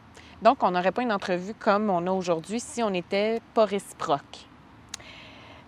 Donc 0.42 0.62
on 0.62 0.72
n'aurait 0.72 0.92
pas 0.92 1.02
une 1.02 1.12
entrevue 1.12 1.54
comme 1.54 1.90
on 1.90 2.06
a 2.06 2.10
aujourd'hui 2.10 2.60
si 2.60 2.82
on 2.82 2.90
n'était 2.90 3.40
pas 3.54 3.64
réciproque. 3.64 4.46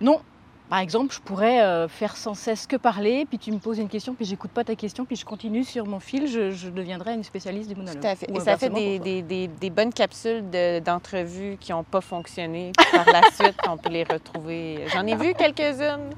Non, 0.01 0.21
par 0.69 0.81
exemple, 0.81 1.15
je 1.15 1.21
pourrais 1.21 1.63
euh, 1.63 1.87
faire 1.87 2.17
sans 2.17 2.35
cesse 2.35 2.67
que 2.67 2.77
parler, 2.77 3.25
puis 3.25 3.39
tu 3.39 3.53
me 3.53 3.59
poses 3.59 3.79
une 3.79 3.89
question, 3.89 4.15
puis 4.15 4.25
j'écoute 4.25 4.51
pas 4.51 4.65
ta 4.65 4.75
question, 4.75 5.05
puis 5.05 5.15
je 5.15 5.25
continue 5.25 5.63
sur 5.63 5.87
mon 5.87 6.01
fil, 6.01 6.27
je, 6.27 6.69
deviendrai 6.71 7.15
une 7.15 7.23
spécialiste 7.23 7.69
du 7.69 7.77
monologue. 7.77 8.01
Tout 8.01 8.07
à 8.09 8.17
fait. 8.17 8.29
Et 8.29 8.41
ça 8.41 8.57
fait 8.57 8.71
des, 8.71 9.71
bonnes 9.71 9.93
capsules 9.93 10.45
d'entrevues 10.85 11.57
qui 11.61 11.71
n'ont 11.71 11.85
pas 11.85 12.01
fonctionné. 12.01 12.73
par 12.93 13.07
la 13.07 13.23
suite, 13.33 13.57
on 13.69 13.77
peut 13.77 13.91
les 13.91 14.03
retrouver. 14.03 14.85
J'en 14.93 15.07
ai 15.07 15.15
vu 15.15 15.35
quelques-unes. 15.35 16.11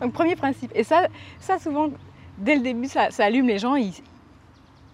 Donc, 0.00 0.12
premier 0.12 0.36
principe. 0.36 0.70
Et 0.74 0.84
ça, 0.84 1.06
ça 1.38 1.58
souvent, 1.58 1.88
dès 2.38 2.56
le 2.56 2.62
début, 2.62 2.88
ça, 2.88 3.08
allume 3.18 3.48
les 3.48 3.58
gens. 3.58 3.76
Ils, 3.76 3.92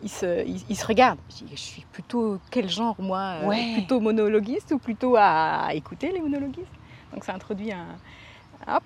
se, 0.09 0.45
ils, 0.47 0.85
regardent. 0.85 1.19
Je, 1.51 1.57
suis 1.57 1.85
plutôt 1.93 2.39
quel 2.51 2.69
genre, 2.69 2.97
moi 2.99 3.37
euh, 3.45 3.75
Plutôt 3.75 4.01
monologuiste 4.01 4.73
ou 4.73 4.79
plutôt 4.79 5.15
à 5.17 5.69
écouter 5.75 6.11
les 6.11 6.21
monologuistes? 6.21 6.73
Donc 7.13 7.25
ça 7.25 7.35
introduit 7.35 7.73
un, 7.73 7.87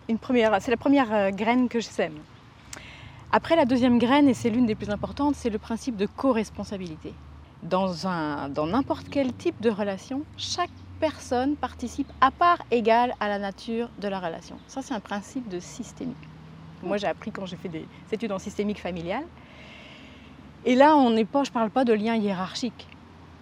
une 0.09 0.19
première, 0.19 0.61
c'est 0.61 0.71
la 0.71 0.77
première 0.77 1.13
euh, 1.13 1.31
graine 1.31 1.69
que 1.69 1.81
je 1.81 1.87
sème. 1.87 2.19
Après, 3.33 3.57
la 3.57 3.65
deuxième 3.65 3.99
graine, 3.99 4.29
et 4.29 4.35
c'est 4.35 4.51
l'une 4.51 4.67
des 4.67 4.75
plus 4.75 4.91
importantes, 4.91 5.35
c'est 5.35 5.51
le 5.51 5.59
principe 5.59 5.97
de 5.97 6.07
co-responsabilité. 6.07 7.13
Dans, 7.63 8.07
un, 8.07 8.49
dans 8.49 8.67
n'importe 8.67 9.09
quel 9.11 9.33
type 9.33 9.61
de 9.61 9.71
relation, 9.71 10.23
chaque 10.37 10.71
personne 11.01 11.57
participe 11.57 12.11
à 12.21 12.31
part 12.31 12.59
égale 12.71 13.15
à 13.21 13.29
la 13.29 13.39
nature 13.39 13.89
de 13.99 14.09
la 14.09 14.21
relation. 14.21 14.57
Ça, 14.69 14.83
c'est 14.83 14.95
un 14.95 15.01
principe 15.01 15.49
de 15.49 15.59
systémique. 15.59 16.17
Moi, 16.83 16.99
j'ai 16.99 17.07
appris 17.07 17.33
quand 17.33 17.47
j'ai 17.47 17.57
fait 17.57 17.69
des 17.69 17.87
études 18.13 18.33
en 18.33 18.39
systémique 18.39 18.81
familiale. 18.81 19.25
Et 20.65 20.75
là, 20.75 20.97
on 20.97 21.11
n'est 21.11 21.25
pas, 21.25 21.45
je 21.45 21.51
ne 21.51 21.55
parle 21.55 21.71
pas 21.71 21.85
de 21.85 21.93
lien 21.93 22.15
hiérarchique. 22.15 22.87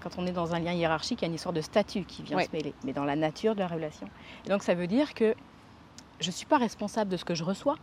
Quand 0.01 0.11
on 0.19 0.27
est 0.27 0.33
dans 0.33 0.55
un 0.55 0.59
lien 0.59 0.73
hiérarchique, 0.73 1.21
il 1.21 1.25
y 1.25 1.27
a 1.27 1.29
une 1.29 1.35
histoire 1.35 1.53
de 1.53 1.61
statut 1.61 2.05
qui 2.05 2.23
vient 2.23 2.41
se 2.41 2.51
mêler, 2.53 2.75
mais 2.85 2.93
dans 2.93 3.05
la 3.05 3.15
nature 3.15 3.55
de 3.55 3.61
la 3.61 3.69
relation. 3.69 4.09
Et 4.47 4.49
donc, 4.49 4.63
ça 4.63 4.75
veut 4.75 4.87
dire 4.87 5.15
que 5.15 5.35
je 6.23 6.29
ne 6.29 6.33
suis 6.33 6.47
pas 6.47 6.59
responsable 6.59 7.11
de 7.11 7.17
ce 7.17 7.25
que 7.25 7.35
je 7.35 7.45
reçois, 7.45 7.77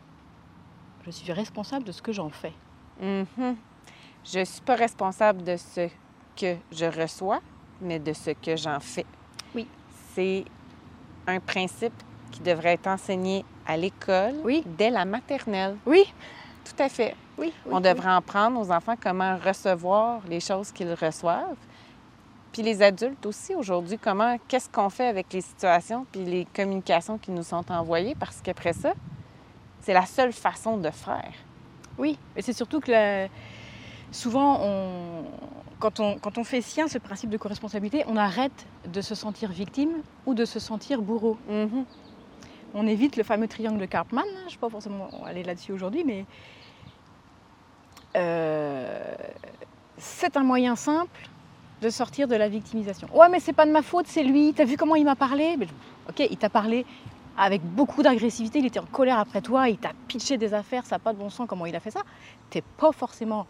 je 1.05 1.11
suis 1.11 1.31
responsable 1.31 1.85
de 1.85 1.91
ce 1.91 2.01
que 2.01 2.11
j'en 2.11 2.29
fais. 2.29 2.53
Mm-hmm. 3.01 3.55
Je 4.25 4.39
ne 4.39 4.45
suis 4.45 4.61
pas 4.61 4.75
responsable 4.75 5.43
de 5.43 5.57
ce 5.57 5.89
que 6.35 6.55
je 6.71 6.85
reçois, 6.85 7.41
mais 7.81 7.99
de 7.99 8.13
ce 8.13 8.31
que 8.31 8.55
j'en 8.55 8.79
fais. 8.79 9.05
Oui. 9.55 9.67
C'est 10.13 10.45
un 11.27 11.39
principe 11.39 11.93
qui 12.31 12.41
devrait 12.41 12.73
être 12.73 12.87
enseigné 12.87 13.45
à 13.65 13.77
l'école 13.77 14.35
oui. 14.43 14.63
dès 14.65 14.89
la 14.89 15.05
maternelle. 15.05 15.77
Oui. 15.85 16.11
tout 16.65 16.81
à 16.81 16.89
fait. 16.89 17.15
Oui. 17.37 17.53
On 17.69 17.79
devrait 17.79 18.11
en 18.11 18.21
prendre 18.21 18.59
aux 18.59 18.71
enfants 18.71 18.95
comment 19.01 19.37
recevoir 19.37 20.21
les 20.27 20.39
choses 20.39 20.71
qu'ils 20.71 20.93
reçoivent. 20.93 21.55
Puis 22.51 22.63
les 22.63 22.81
adultes 22.81 23.25
aussi 23.25 23.53
aujourd'hui, 23.53 23.97
comment, 23.97 24.37
qu'est-ce 24.47 24.69
qu'on 24.69 24.89
fait 24.89 25.07
avec 25.07 25.31
les 25.33 25.41
situations 25.41 26.05
puis 26.11 26.23
les 26.25 26.45
communications 26.45 27.17
qui 27.17 27.31
nous 27.31 27.43
sont 27.43 27.71
envoyées? 27.71 28.15
Parce 28.15 28.41
qu'après 28.41 28.73
ça, 28.73 28.93
c'est 29.81 29.93
la 29.93 30.05
seule 30.05 30.33
façon 30.33 30.77
de 30.77 30.89
faire. 30.89 31.31
Oui, 31.97 32.17
mais 32.35 32.41
c'est 32.41 32.53
surtout 32.53 32.79
que 32.79 32.91
la- 32.91 33.27
souvent, 34.11 34.59
on... 34.61 35.23
Quand, 35.79 36.01
on, 36.01 36.17
quand 36.19 36.37
on 36.37 36.43
fait 36.43 36.61
sien 36.61 36.89
ce 36.89 36.97
principe 36.97 37.29
de 37.29 37.37
co-responsabilité, 37.37 38.03
on 38.07 38.17
arrête 38.17 38.65
de 38.85 38.99
se 38.99 39.15
sentir 39.15 39.49
victime 39.49 40.01
ou 40.25 40.33
de 40.33 40.43
se 40.43 40.59
sentir 40.59 41.01
bourreau. 41.01 41.37
Mhm. 41.47 41.85
On 42.73 42.85
évite 42.85 43.15
le 43.15 43.23
fameux 43.23 43.47
triangle 43.47 43.79
de 43.79 43.85
Karpman. 43.85 44.21
hein, 44.21 44.39
Je 44.41 44.45
ne 44.47 44.51
vais 44.51 44.57
pas 44.57 44.69
forcément 44.69 45.09
aller 45.25 45.43
là-dessus 45.43 45.71
aujourd'hui, 45.71 46.03
mais 46.03 46.25
euh, 48.17 49.13
c'est 49.97 50.35
un 50.35 50.43
moyen 50.43 50.75
simple 50.75 51.29
de 51.81 51.89
sortir 51.89 52.27
de 52.27 52.35
la 52.35 52.49
victimisation. 52.49 53.07
Ouais, 53.13 53.29
mais 53.29 53.39
c'est 53.39 53.53
pas 53.53 53.65
de 53.65 53.71
ma 53.71 53.81
faute, 53.81 54.07
c'est 54.07 54.23
lui. 54.23 54.53
T'as 54.53 54.65
vu 54.65 54.77
comment 54.77 54.95
il 54.95 55.05
m'a 55.05 55.15
parlé? 55.15 55.55
Mais, 55.57 55.67
Ok, 56.09 56.25
il 56.29 56.37
t'a 56.37 56.49
parlé 56.49 56.85
avec 57.37 57.61
beaucoup 57.61 58.01
d'agressivité, 58.03 58.59
il 58.59 58.65
était 58.65 58.79
en 58.79 58.85
colère 58.85 59.19
après 59.19 59.41
toi, 59.41 59.69
il 59.69 59.77
t'a 59.77 59.91
pitché 60.07 60.37
des 60.37 60.53
affaires, 60.53 60.85
ça 60.85 60.95
n'a 60.95 60.99
pas 60.99 61.13
de 61.13 61.19
bon 61.19 61.29
sens 61.29 61.47
comment 61.47 61.65
il 61.67 61.75
a 61.75 61.79
fait 61.79 61.91
ça. 61.91 62.01
T'es 62.49 62.61
pas 62.77 62.91
forcément 62.91 63.45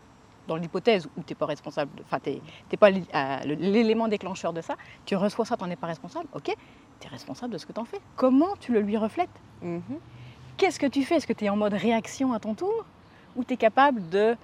dans 0.48 0.58
l'hypothèse 0.58 1.08
où 1.18 1.24
t'es 1.24 1.36
pas 1.36 1.46
responsable, 1.46 1.92
enfin 2.04 2.20
t'es 2.20 2.42
t'es 2.68 2.78
pas 2.78 2.90
euh, 2.92 3.40
l'élément 3.46 4.08
déclencheur 4.08 4.52
de 4.52 4.62
ça. 4.62 4.76
Tu 5.06 5.16
reçois 5.16 5.46
ça, 5.46 5.58
t'en 5.58 5.70
es 5.70 5.76
pas 5.76 5.88
responsable. 5.88 6.28
Ok, 6.34 6.54
t'es 7.00 7.08
responsable 7.08 7.54
de 7.54 7.58
ce 7.58 7.66
que 7.66 7.72
t'en 7.72 7.86
fais. 7.86 8.00
Comment 8.16 8.56
tu 8.60 8.74
le 8.74 8.82
lui 8.82 8.98
reflètes? 8.98 9.30
Mhm. 9.62 9.82
Qu'est-ce 10.58 10.80
que 10.80 10.88
tu 10.88 11.04
fais? 11.04 11.16
Est-ce 11.16 11.28
que 11.28 11.34
tu 11.34 11.46
es 11.46 11.50
en 11.50 11.56
mode 11.56 11.74
réaction 11.74 12.34
à 12.34 12.40
ton 12.40 12.54
tour? 12.54 12.86
Ou 13.38 13.44
tu 13.44 13.54
es 13.54 13.58
capable 13.58 14.08
de, 14.10 14.36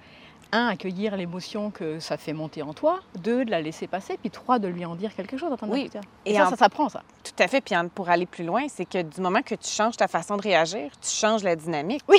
un, 0.52 0.68
accueillir 0.68 1.16
l'émotion 1.16 1.70
que 1.70 1.98
ça 2.00 2.16
fait 2.16 2.32
monter 2.32 2.62
en 2.62 2.72
toi, 2.74 3.00
deux, 3.18 3.44
de 3.44 3.50
la 3.50 3.60
laisser 3.60 3.86
passer, 3.86 4.16
puis 4.18 4.30
trois, 4.30 4.58
de 4.58 4.68
lui 4.68 4.84
en 4.84 4.94
dire 4.96 5.14
quelque 5.14 5.36
chose 5.36 5.50
dans 5.50 5.56
ton 5.56 5.70
Oui. 5.70 5.90
Et, 6.24 6.32
Et 6.32 6.36
ça, 6.36 6.46
en- 6.46 6.50
ça 6.50 6.56
s'apprend, 6.56 6.88
ça. 6.88 7.02
Tout 7.24 7.42
à 7.42 7.48
fait. 7.48 7.60
Puis 7.60 7.76
en- 7.76 7.88
pour 7.88 8.08
aller 8.10 8.26
plus 8.26 8.44
loin, 8.44 8.66
c'est 8.68 8.84
que 8.84 9.02
du 9.02 9.20
moment 9.20 9.42
que 9.42 9.54
tu 9.54 9.68
changes 9.68 9.96
ta 9.96 10.08
façon 10.08 10.36
de 10.36 10.42
réagir, 10.42 10.90
tu 11.00 11.10
changes 11.10 11.42
la 11.42 11.56
dynamique. 11.56 12.02
Oui. 12.08 12.18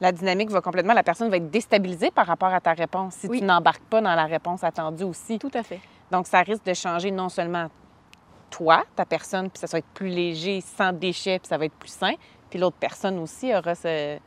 La 0.00 0.12
dynamique 0.12 0.50
va 0.50 0.60
complètement, 0.62 0.94
la 0.94 1.02
personne 1.02 1.28
va 1.28 1.36
être 1.36 1.50
déstabilisée 1.50 2.10
par 2.10 2.26
rapport 2.26 2.52
à 2.54 2.60
ta 2.60 2.72
réponse 2.72 3.14
si 3.16 3.26
Oui. 3.28 3.40
tu 3.40 3.44
n'embarques 3.44 3.82
pas 3.82 4.00
dans 4.00 4.14
la 4.14 4.24
réponse 4.24 4.64
attendue 4.64 5.04
aussi. 5.04 5.38
Tout 5.38 5.50
à 5.52 5.62
fait. 5.62 5.80
Donc, 6.10 6.26
ça 6.26 6.40
risque 6.40 6.64
de 6.64 6.72
changer 6.74 7.10
non 7.10 7.28
seulement 7.28 7.68
toi, 8.50 8.82
ta 8.96 9.04
personne, 9.04 9.50
puis 9.50 9.60
ça 9.60 9.66
va 9.70 9.78
être 9.78 9.86
plus 9.94 10.08
léger, 10.08 10.60
sans 10.60 10.92
déchets, 10.92 11.38
puis 11.38 11.48
ça 11.48 11.56
va 11.58 11.66
être 11.66 11.74
plus 11.74 11.90
sain, 11.92 12.14
puis 12.48 12.58
l'autre 12.58 12.76
personne 12.80 13.18
aussi 13.18 13.54
aura, 13.54 13.74
ce- 13.74 14.18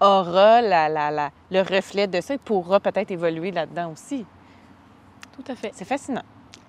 aura 0.00 0.60
la- 0.62 0.88
la- 0.88 1.10
la- 1.10 1.30
le 1.50 1.60
reflet 1.60 2.06
de 2.06 2.20
ça 2.20 2.34
et 2.34 2.38
pourra 2.38 2.80
peut-être 2.80 3.10
évoluer 3.10 3.50
là-dedans 3.50 3.92
aussi. 3.92 4.24
Tout 5.32 5.44
à 5.50 5.56
fait. 5.56 5.70
C'est 5.74 5.84
fascinant. 5.84 6.22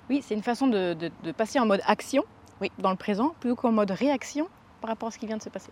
Oui, 0.10 0.22
c'est 0.25 0.34
une 0.36 0.43
façon 0.43 0.67
de, 0.67 0.93
de- 0.93 1.12
de 1.24 1.31
passer 1.31 1.60
en 1.60 1.65
mode 1.65 1.81
action 1.86 2.24
Oui. 2.62 2.72
dans 2.79 2.91
le 2.91 2.96
présent, 2.96 3.34
plutôt 3.39 3.55
qu'en 3.55 3.72
mode 3.72 3.91
réaction 3.91 4.48
par 4.81 4.89
rapport 4.89 5.10
à 5.10 5.12
ce 5.12 5.17
qui 5.17 5.27
vient 5.27 5.38
de 5.38 5.41
se 5.41 5.50
passer. 5.50 5.72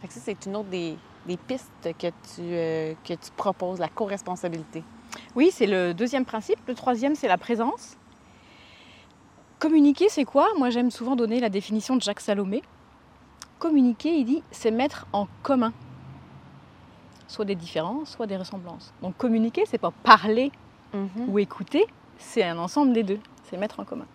Fait 0.00 0.08
que 0.08 0.14
ça, 0.14 0.20
c'est 0.22 0.46
une 0.46 0.56
autre 0.56 0.68
des, 0.68 0.96
des 1.26 1.36
pistes 1.36 1.70
que 1.98 2.06
tu, 2.08 2.40
euh, 2.40 2.94
que 3.04 3.14
tu 3.14 3.30
proposes, 3.36 3.78
la 3.78 3.88
co-responsabilité. 3.88 4.82
Oui, 5.34 5.50
c'est 5.52 5.66
le 5.66 5.92
deuxième 5.94 6.24
principe. 6.24 6.58
Le 6.66 6.74
troisième, 6.74 7.14
c'est 7.14 7.28
la 7.28 7.38
présence. 7.38 7.96
Communiquer, 9.58 10.08
c'est 10.10 10.24
quoi? 10.24 10.48
Moi, 10.58 10.70
j'aime 10.70 10.90
souvent 10.90 11.16
donner 11.16 11.40
la 11.40 11.48
définition 11.48 11.96
de 11.96 12.02
Jacques 12.02 12.20
Salomé. 12.20 12.62
Communiquer, 13.58 14.16
il 14.18 14.24
dit, 14.24 14.42
c'est 14.50 14.70
mettre 14.70 15.06
en 15.12 15.26
commun 15.42 15.72
soit 17.28 17.44
des 17.44 17.54
différences, 17.56 18.10
soit 18.10 18.26
des 18.26 18.36
ressemblances. 18.36 18.92
Donc 19.02 19.16
communiquer, 19.16 19.64
c'est 19.66 19.78
pas 19.78 19.90
parler 19.90 20.52
ou 21.28 21.38
écouter, 21.38 21.84
c'est 22.18 22.42
un 22.44 22.56
ensemble 22.58 22.92
des 22.92 23.02
deux. 23.02 23.18
C'est 23.44 23.56
mettre 23.56 23.80
en 23.80 23.84
commun. 23.84 24.06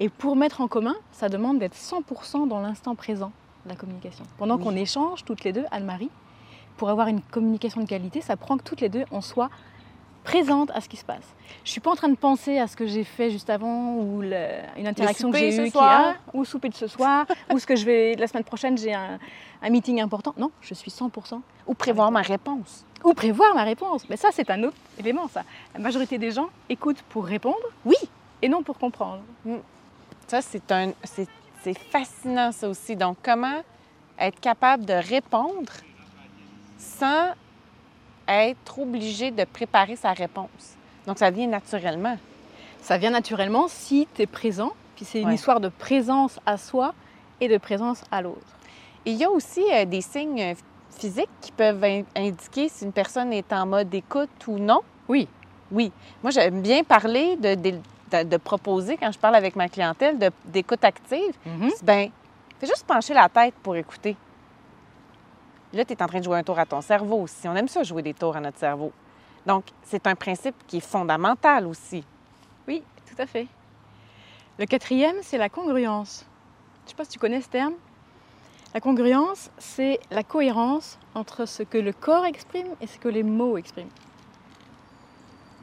Et 0.00 0.08
pour 0.08 0.34
mettre 0.36 0.60
en 0.60 0.68
commun, 0.68 0.94
ça 1.12 1.28
demande 1.28 1.58
d'être 1.58 1.74
100% 1.76 2.48
dans 2.48 2.60
l'instant 2.60 2.94
présent 2.94 3.32
de 3.64 3.70
la 3.70 3.76
communication. 3.76 4.24
Pendant 4.38 4.56
Oui. 4.56 4.62
qu'on 4.64 4.76
échange 4.76 5.24
toutes 5.24 5.44
les 5.44 5.52
deux, 5.52 5.64
Anne-Marie, 5.70 6.10
pour 6.76 6.88
avoir 6.88 7.08
une 7.08 7.20
communication 7.20 7.80
de 7.82 7.86
qualité, 7.86 8.20
ça 8.20 8.36
prend 8.36 8.56
que 8.56 8.62
toutes 8.62 8.80
les 8.80 8.88
deux, 8.88 9.04
on 9.10 9.20
soit 9.20 9.50
présente 10.24 10.70
à 10.72 10.80
ce 10.80 10.88
qui 10.88 10.96
se 10.96 11.04
passe. 11.04 11.24
Je 11.64 11.70
suis 11.70 11.80
pas 11.80 11.90
en 11.90 11.96
train 11.96 12.08
de 12.08 12.16
penser 12.16 12.58
à 12.58 12.66
ce 12.66 12.76
que 12.76 12.86
j'ai 12.86 13.04
fait 13.04 13.30
juste 13.30 13.50
avant 13.50 13.94
ou 13.94 14.20
le- 14.22 14.60
une 14.78 14.86
interaction 14.86 15.30
que 15.30 15.38
j'ai 15.38 15.56
eue 15.56 15.64
qui 15.64 15.70
soir. 15.70 16.14
a, 16.14 16.36
ou 16.36 16.44
souper 16.44 16.68
de 16.68 16.74
ce 16.74 16.86
soir, 16.86 17.26
ou 17.52 17.58
ce 17.58 17.66
que 17.66 17.76
je 17.76 17.84
vais 17.84 18.14
la 18.16 18.26
semaine 18.26 18.44
prochaine 18.44 18.76
j'ai 18.78 18.94
un, 18.94 19.18
un 19.62 19.70
meeting 19.70 20.00
important. 20.00 20.34
Non, 20.36 20.50
je 20.60 20.74
suis 20.74 20.90
100%. 20.90 21.40
Ou 21.66 21.74
prévoir 21.74 22.10
ma 22.10 22.22
réponse. 22.22 22.84
Ou 23.04 23.14
prévoir 23.14 23.54
ma 23.54 23.64
réponse. 23.64 24.08
Mais 24.08 24.16
ça, 24.16 24.28
c'est 24.32 24.48
un 24.50 24.62
autre 24.64 24.76
élément. 24.98 25.28
Ça, 25.28 25.42
la 25.74 25.80
majorité 25.80 26.18
des 26.18 26.30
gens 26.32 26.48
écoutent 26.68 27.02
pour 27.08 27.24
répondre, 27.26 27.56
Oui. 27.84 27.96
et 28.42 28.48
non 28.48 28.62
pour 28.62 28.78
comprendre. 28.78 29.22
Ça, 30.28 30.40
c'est 30.40 30.70
un, 30.72 30.92
c'est 31.04 31.28
fascinant, 31.90 32.50
ça 32.52 32.68
aussi. 32.68 32.96
Donc, 32.96 33.18
comment 33.22 33.62
être 34.18 34.40
capable 34.40 34.84
de 34.84 34.94
répondre 34.94 35.72
sans 36.78 37.30
être 38.36 38.78
obligé 38.78 39.30
de 39.30 39.44
préparer 39.44 39.96
sa 39.96 40.12
réponse. 40.12 40.76
Donc, 41.06 41.18
ça 41.18 41.30
vient 41.30 41.46
naturellement. 41.48 42.16
Ça 42.80 42.98
vient 42.98 43.10
naturellement 43.10 43.66
si 43.68 44.08
tu 44.14 44.22
es 44.22 44.26
présent. 44.26 44.72
Puis 44.96 45.04
c'est 45.04 45.20
une 45.20 45.28
Ouais. 45.28 45.34
histoire 45.34 45.60
de 45.60 45.68
présence 45.68 46.38
à 46.46 46.56
soi 46.58 46.94
et 47.40 47.48
de 47.48 47.56
présence 47.58 48.02
à 48.10 48.22
l'autre. 48.22 48.38
Il 49.04 49.14
y 49.14 49.24
a 49.24 49.30
aussi 49.30 49.62
euh, 49.72 49.84
des 49.84 50.00
signes 50.00 50.40
euh, 50.40 50.54
physiques 50.96 51.28
qui 51.40 51.50
peuvent 51.52 51.82
in- 51.82 52.02
indiquer 52.16 52.68
si 52.68 52.84
une 52.84 52.92
personne 52.92 53.32
est 53.32 53.52
en 53.52 53.66
mode 53.66 53.92
écoute 53.94 54.30
ou 54.46 54.58
non. 54.58 54.80
Oui. 55.08 55.26
Oui. 55.72 55.90
Moi, 56.22 56.30
j'aime 56.30 56.60
bien 56.60 56.84
parler 56.84 57.36
de, 57.36 57.54
de, 57.54 57.70
de- 58.12 58.22
de 58.28 58.36
proposer, 58.36 58.96
quand 58.96 59.10
je 59.10 59.18
parle 59.18 59.34
avec 59.34 59.56
ma 59.56 59.68
clientèle, 59.68 60.18
d'écoute 60.44 60.84
active. 60.84 61.32
C'est 61.70 61.82
ben, 61.84 62.10
fais 62.60 62.66
juste 62.66 62.84
pencher 62.84 63.14
la 63.14 63.28
tête 63.28 63.54
pour 63.62 63.74
écouter. 63.74 64.16
Là, 65.72 65.84
tu 65.84 65.94
es 65.94 66.02
en 66.02 66.06
train 66.06 66.18
de 66.18 66.24
jouer 66.24 66.38
un 66.38 66.42
tour 66.42 66.58
à 66.58 66.66
ton 66.66 66.80
cerveau 66.80 67.22
aussi. 67.22 67.48
On 67.48 67.56
aime 67.56 67.68
ça 67.68 67.82
jouer 67.82 68.02
des 68.02 68.14
tours 68.14 68.36
à 68.36 68.40
notre 68.40 68.58
cerveau. 68.58 68.92
Donc, 69.46 69.64
c'est 69.82 70.06
un 70.06 70.14
principe 70.14 70.54
qui 70.66 70.78
est 70.78 70.80
fondamental 70.80 71.66
aussi. 71.66 72.04
Oui, 72.68 72.82
tout 73.06 73.20
à 73.20 73.26
fait. 73.26 73.46
Le 74.58 74.66
quatrième, 74.66 75.16
c'est 75.22 75.38
la 75.38 75.48
congruence. 75.48 76.26
Je 76.80 76.84
ne 76.84 76.88
sais 76.90 76.96
pas 76.96 77.04
si 77.04 77.10
tu 77.10 77.18
connais 77.18 77.40
ce 77.40 77.48
terme. 77.48 77.74
La 78.74 78.80
congruence, 78.80 79.50
c'est 79.58 79.98
la 80.10 80.22
cohérence 80.22 80.98
entre 81.14 81.46
ce 81.46 81.62
que 81.62 81.78
le 81.78 81.92
corps 81.92 82.24
exprime 82.24 82.68
et 82.80 82.86
ce 82.86 82.98
que 82.98 83.08
les 83.08 83.22
mots 83.22 83.56
expriment. 83.56 83.90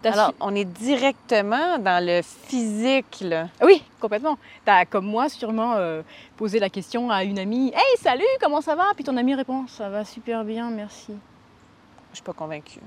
T'as 0.02 0.14
Alors, 0.14 0.34
on 0.40 0.56
est 0.56 0.66
directement 0.66 1.78
dans 1.78 2.04
le 2.04 2.22
physique, 2.22 3.18
là. 3.22 3.50
Oui, 3.62 3.84
complètement. 4.00 4.38
Tu 4.66 4.72
as, 4.72 4.86
comme 4.86 5.06
moi, 5.06 5.28
sûrement 5.28 5.74
euh, 5.76 6.02
posé 6.38 6.60
la 6.60 6.70
question 6.70 7.12
à 7.12 7.24
une 7.24 7.38
amie 7.38 7.68
Hey, 7.76 7.98
salut, 7.98 8.24
comment 8.42 8.62
ça 8.62 8.76
va 8.76 8.86
Puis 8.96 9.04
ton 9.04 9.18
ami 9.18 9.36
répond 9.36 9.68
Ça 9.68 9.90
va 9.90 10.06
super 10.06 10.46
bien, 10.46 10.70
merci. 10.70 11.14
Je 12.12 12.16
suis 12.16 12.24
pas 12.24 12.34
convaincue. 12.34 12.80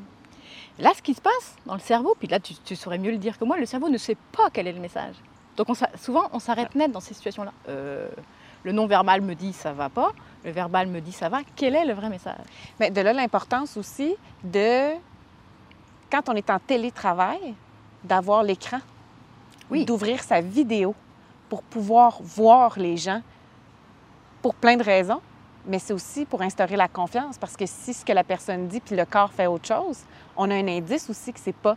Là, 0.78 0.92
ce 0.96 1.02
qui 1.02 1.12
se 1.12 1.20
passe 1.20 1.56
dans 1.66 1.74
le 1.74 1.80
cerveau, 1.80 2.16
puis 2.18 2.28
là, 2.28 2.40
tu, 2.40 2.54
tu 2.64 2.74
saurais 2.76 2.98
mieux 2.98 3.10
le 3.10 3.18
dire 3.18 3.38
que 3.38 3.44
moi, 3.44 3.58
le 3.58 3.66
cerveau 3.66 3.90
ne 3.90 3.98
sait 3.98 4.16
pas 4.32 4.48
quel 4.50 4.66
est 4.66 4.72
le 4.72 4.80
message. 4.80 5.14
Donc, 5.56 5.68
on 5.68 5.74
souvent, 5.98 6.24
on 6.32 6.38
s'arrête 6.38 6.74
net 6.74 6.90
dans 6.90 7.00
ces 7.00 7.12
situations-là. 7.12 7.52
Euh, 7.68 8.08
le 8.64 8.72
non-verbal 8.72 9.20
me 9.20 9.34
dit 9.34 9.52
ça 9.52 9.72
va 9.72 9.88
pas, 9.88 10.12
le 10.44 10.50
verbal 10.50 10.86
me 10.86 11.00
dit 11.00 11.12
ça 11.12 11.28
va. 11.28 11.40
Quel 11.56 11.74
est 11.74 11.84
le 11.84 11.92
vrai 11.92 12.08
message? 12.08 12.44
Mais 12.80 12.90
de 12.90 13.00
là, 13.00 13.12
l'importance 13.12 13.76
aussi 13.76 14.14
de, 14.44 14.92
quand 16.12 16.28
on 16.28 16.34
est 16.34 16.50
en 16.50 16.58
télétravail, 16.58 17.54
d'avoir 18.04 18.42
l'écran. 18.42 18.78
Oui. 19.70 19.86
D'ouvrir 19.86 20.22
sa 20.22 20.42
vidéo 20.42 20.94
pour 21.48 21.62
pouvoir 21.62 22.18
voir 22.22 22.78
les 22.78 22.98
gens 22.98 23.22
pour 24.42 24.54
plein 24.54 24.76
de 24.76 24.82
raisons. 24.82 25.20
Mais 25.66 25.78
c'est 25.78 25.92
aussi 25.94 26.24
pour 26.26 26.42
instaurer 26.42 26.76
la 26.76 26.88
confiance 26.88 27.38
parce 27.38 27.56
que 27.56 27.64
si 27.66 27.94
ce 27.94 28.04
que 28.04 28.12
la 28.12 28.24
personne 28.24 28.66
dit 28.68 28.80
puis 28.80 28.96
le 28.96 29.04
corps 29.06 29.32
fait 29.32 29.46
autre 29.46 29.66
chose, 29.66 30.00
on 30.36 30.50
a 30.50 30.54
un 30.54 30.66
indice 30.68 31.08
aussi 31.08 31.32
que 31.32 31.38
c'est 31.40 31.54
pas 31.54 31.76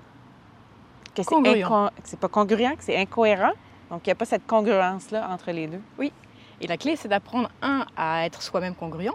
que 1.14 1.24
c'est 1.24 1.36
inco- 1.36 2.18
pas 2.20 2.28
congruent, 2.28 2.76
que 2.76 2.84
c'est 2.84 2.98
incohérent. 2.98 3.54
Donc 3.90 4.02
il 4.06 4.10
n'y 4.10 4.14
a 4.14 4.16
pas 4.16 4.26
cette 4.26 4.46
congruence 4.48 5.12
là 5.12 5.30
entre 5.30 5.52
les 5.52 5.68
deux. 5.68 5.82
Et 6.60 6.68
la 6.68 6.78
clé, 6.78 6.96
c'est 6.96 7.08
d'apprendre, 7.08 7.50
un, 7.62 7.86
à 7.96 8.26
être 8.26 8.42
soi-même 8.42 8.76
congruent. 8.76 9.12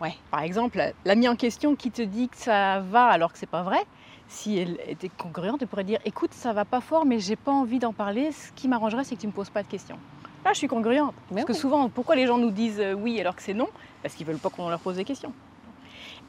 Ouais. 0.00 0.14
Par 0.30 0.40
exemple, 0.40 0.80
l'amie 1.04 1.28
en 1.28 1.36
question 1.36 1.76
qui 1.76 1.90
te 1.90 2.02
dit 2.02 2.28
que 2.28 2.36
ça 2.36 2.80
va 2.80 3.06
alors 3.06 3.32
que 3.32 3.38
c'est 3.38 3.46
pas 3.46 3.62
vrai, 3.62 3.84
si 4.28 4.58
elle 4.58 4.78
était 4.86 5.08
congruente, 5.08 5.62
elle 5.62 5.68
pourrait 5.68 5.84
dire 5.84 6.00
écoute, 6.04 6.32
ça 6.32 6.52
va 6.52 6.64
pas 6.64 6.80
fort, 6.80 7.04
mais 7.04 7.18
j'ai 7.18 7.36
pas 7.36 7.52
envie 7.52 7.78
d'en 7.78 7.92
parler. 7.92 8.32
Ce 8.32 8.52
qui 8.52 8.68
m'arrangerait, 8.68 9.04
c'est 9.04 9.16
que 9.16 9.20
tu 9.20 9.26
me 9.26 9.32
poses 9.32 9.50
pas 9.50 9.62
de 9.62 9.68
questions. 9.68 9.98
Là, 10.44 10.52
je 10.52 10.58
suis 10.58 10.68
congruente. 10.68 11.14
Mais 11.30 11.36
Parce 11.36 11.46
que 11.46 11.52
souvent, 11.52 11.88
pourquoi 11.88 12.16
les 12.16 12.26
gens 12.26 12.36
nous 12.36 12.50
disent 12.50 12.80
euh, 12.80 12.92
oui 12.92 13.18
alors 13.20 13.34
que 13.34 13.42
c'est 13.42 13.54
non? 13.54 13.68
Parce 14.02 14.14
qu'ils 14.14 14.26
veulent 14.26 14.38
pas 14.38 14.50
qu'on 14.50 14.68
leur 14.68 14.80
pose 14.80 14.96
des 14.96 15.04
questions. 15.04 15.32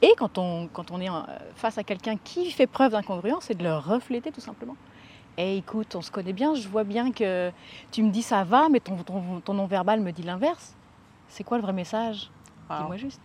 Et 0.02 0.14
quand 0.18 0.38
on, 0.38 0.68
quand 0.68 0.92
on 0.92 1.02
est 1.02 1.10
euh, 1.10 1.22
face 1.56 1.78
à 1.78 1.84
quelqu'un 1.84 2.18
qui 2.18 2.52
fait 2.52 2.68
preuve 2.68 2.92
d'incongruence, 2.92 3.46
c'est 3.46 3.58
de 3.58 3.64
le 3.64 3.76
refléter 3.76 4.32
tout 4.32 4.42
simplement. 4.42 4.76
Et 5.38 5.58
écoute, 5.58 5.96
on 5.96 6.02
se 6.02 6.12
connaît 6.12 6.32
bien, 6.32 6.56
je 6.56 6.68
vois 6.68 6.86
bien 6.86 7.12
que 7.12 7.52
tu 7.92 8.04
me 8.04 8.10
dis 8.10 8.22
ça 8.22 8.46
va, 8.46 8.70
mais 8.70 8.80
ton, 8.80 8.96
ton, 8.98 9.42
ton 9.44 9.54
non-verbal 9.54 10.00
me 10.00 10.12
dit 10.12 10.24
l'inverse. 10.24 10.76
C'est 11.28 11.44
quoi 11.44 11.58
le 11.58 11.64
vrai 11.64 11.74
message? 11.74 12.30
Wow. 12.70 12.78
Dis-moi 12.80 12.98
juste. 12.98 13.22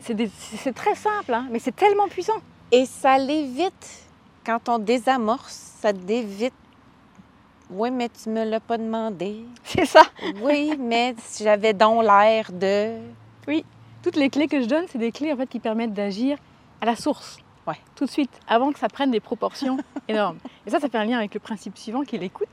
C'est 0.00 0.74
très 0.74 0.94
simple, 0.94 1.34
hein, 1.34 1.46
mais 1.50 1.58
c'est 1.58 1.74
tellement 1.74 2.08
puissant. 2.08 2.40
Et 2.70 2.84
ça 2.84 3.18
l'évite. 3.18 4.08
Quand 4.44 4.68
on 4.68 4.78
désamorce, 4.78 5.76
ça 5.80 5.92
l'évite. 5.92 6.54
Oui, 7.70 7.90
mais 7.90 8.08
tu 8.08 8.28
me 8.28 8.44
l'as 8.44 8.60
pas 8.60 8.76
demandé. 8.76 9.44
C'est 9.64 9.86
ça. 9.86 10.02
Oui, 10.40 10.76
mais 10.78 11.14
j'avais 11.40 11.72
donc 11.72 12.02
l'air 12.02 12.50
de. 12.52 12.98
Toutes 14.02 14.16
les 14.16 14.30
clés 14.30 14.48
que 14.48 14.60
je 14.60 14.66
donne, 14.66 14.86
c'est 14.88 14.98
des 14.98 15.12
clés 15.12 15.32
en 15.32 15.36
fait 15.36 15.46
qui 15.46 15.60
permettent 15.60 15.94
d'agir 15.94 16.36
à 16.80 16.86
la 16.86 16.96
source. 16.96 17.38
Ouais. 17.68 17.76
Tout 17.94 18.04
de 18.06 18.10
suite, 18.10 18.32
avant 18.48 18.72
que 18.72 18.80
ça 18.80 18.88
prenne 18.88 19.12
des 19.12 19.20
proportions 19.20 19.78
énormes. 20.08 20.38
Et 20.66 20.70
ça, 20.70 20.80
ça 20.80 20.88
fait 20.88 20.98
un 20.98 21.04
lien 21.04 21.18
avec 21.18 21.32
le 21.34 21.38
principe 21.38 21.78
suivant 21.78 22.02
qui 22.02 22.16
est 22.16 22.18
l'écoute. 22.18 22.48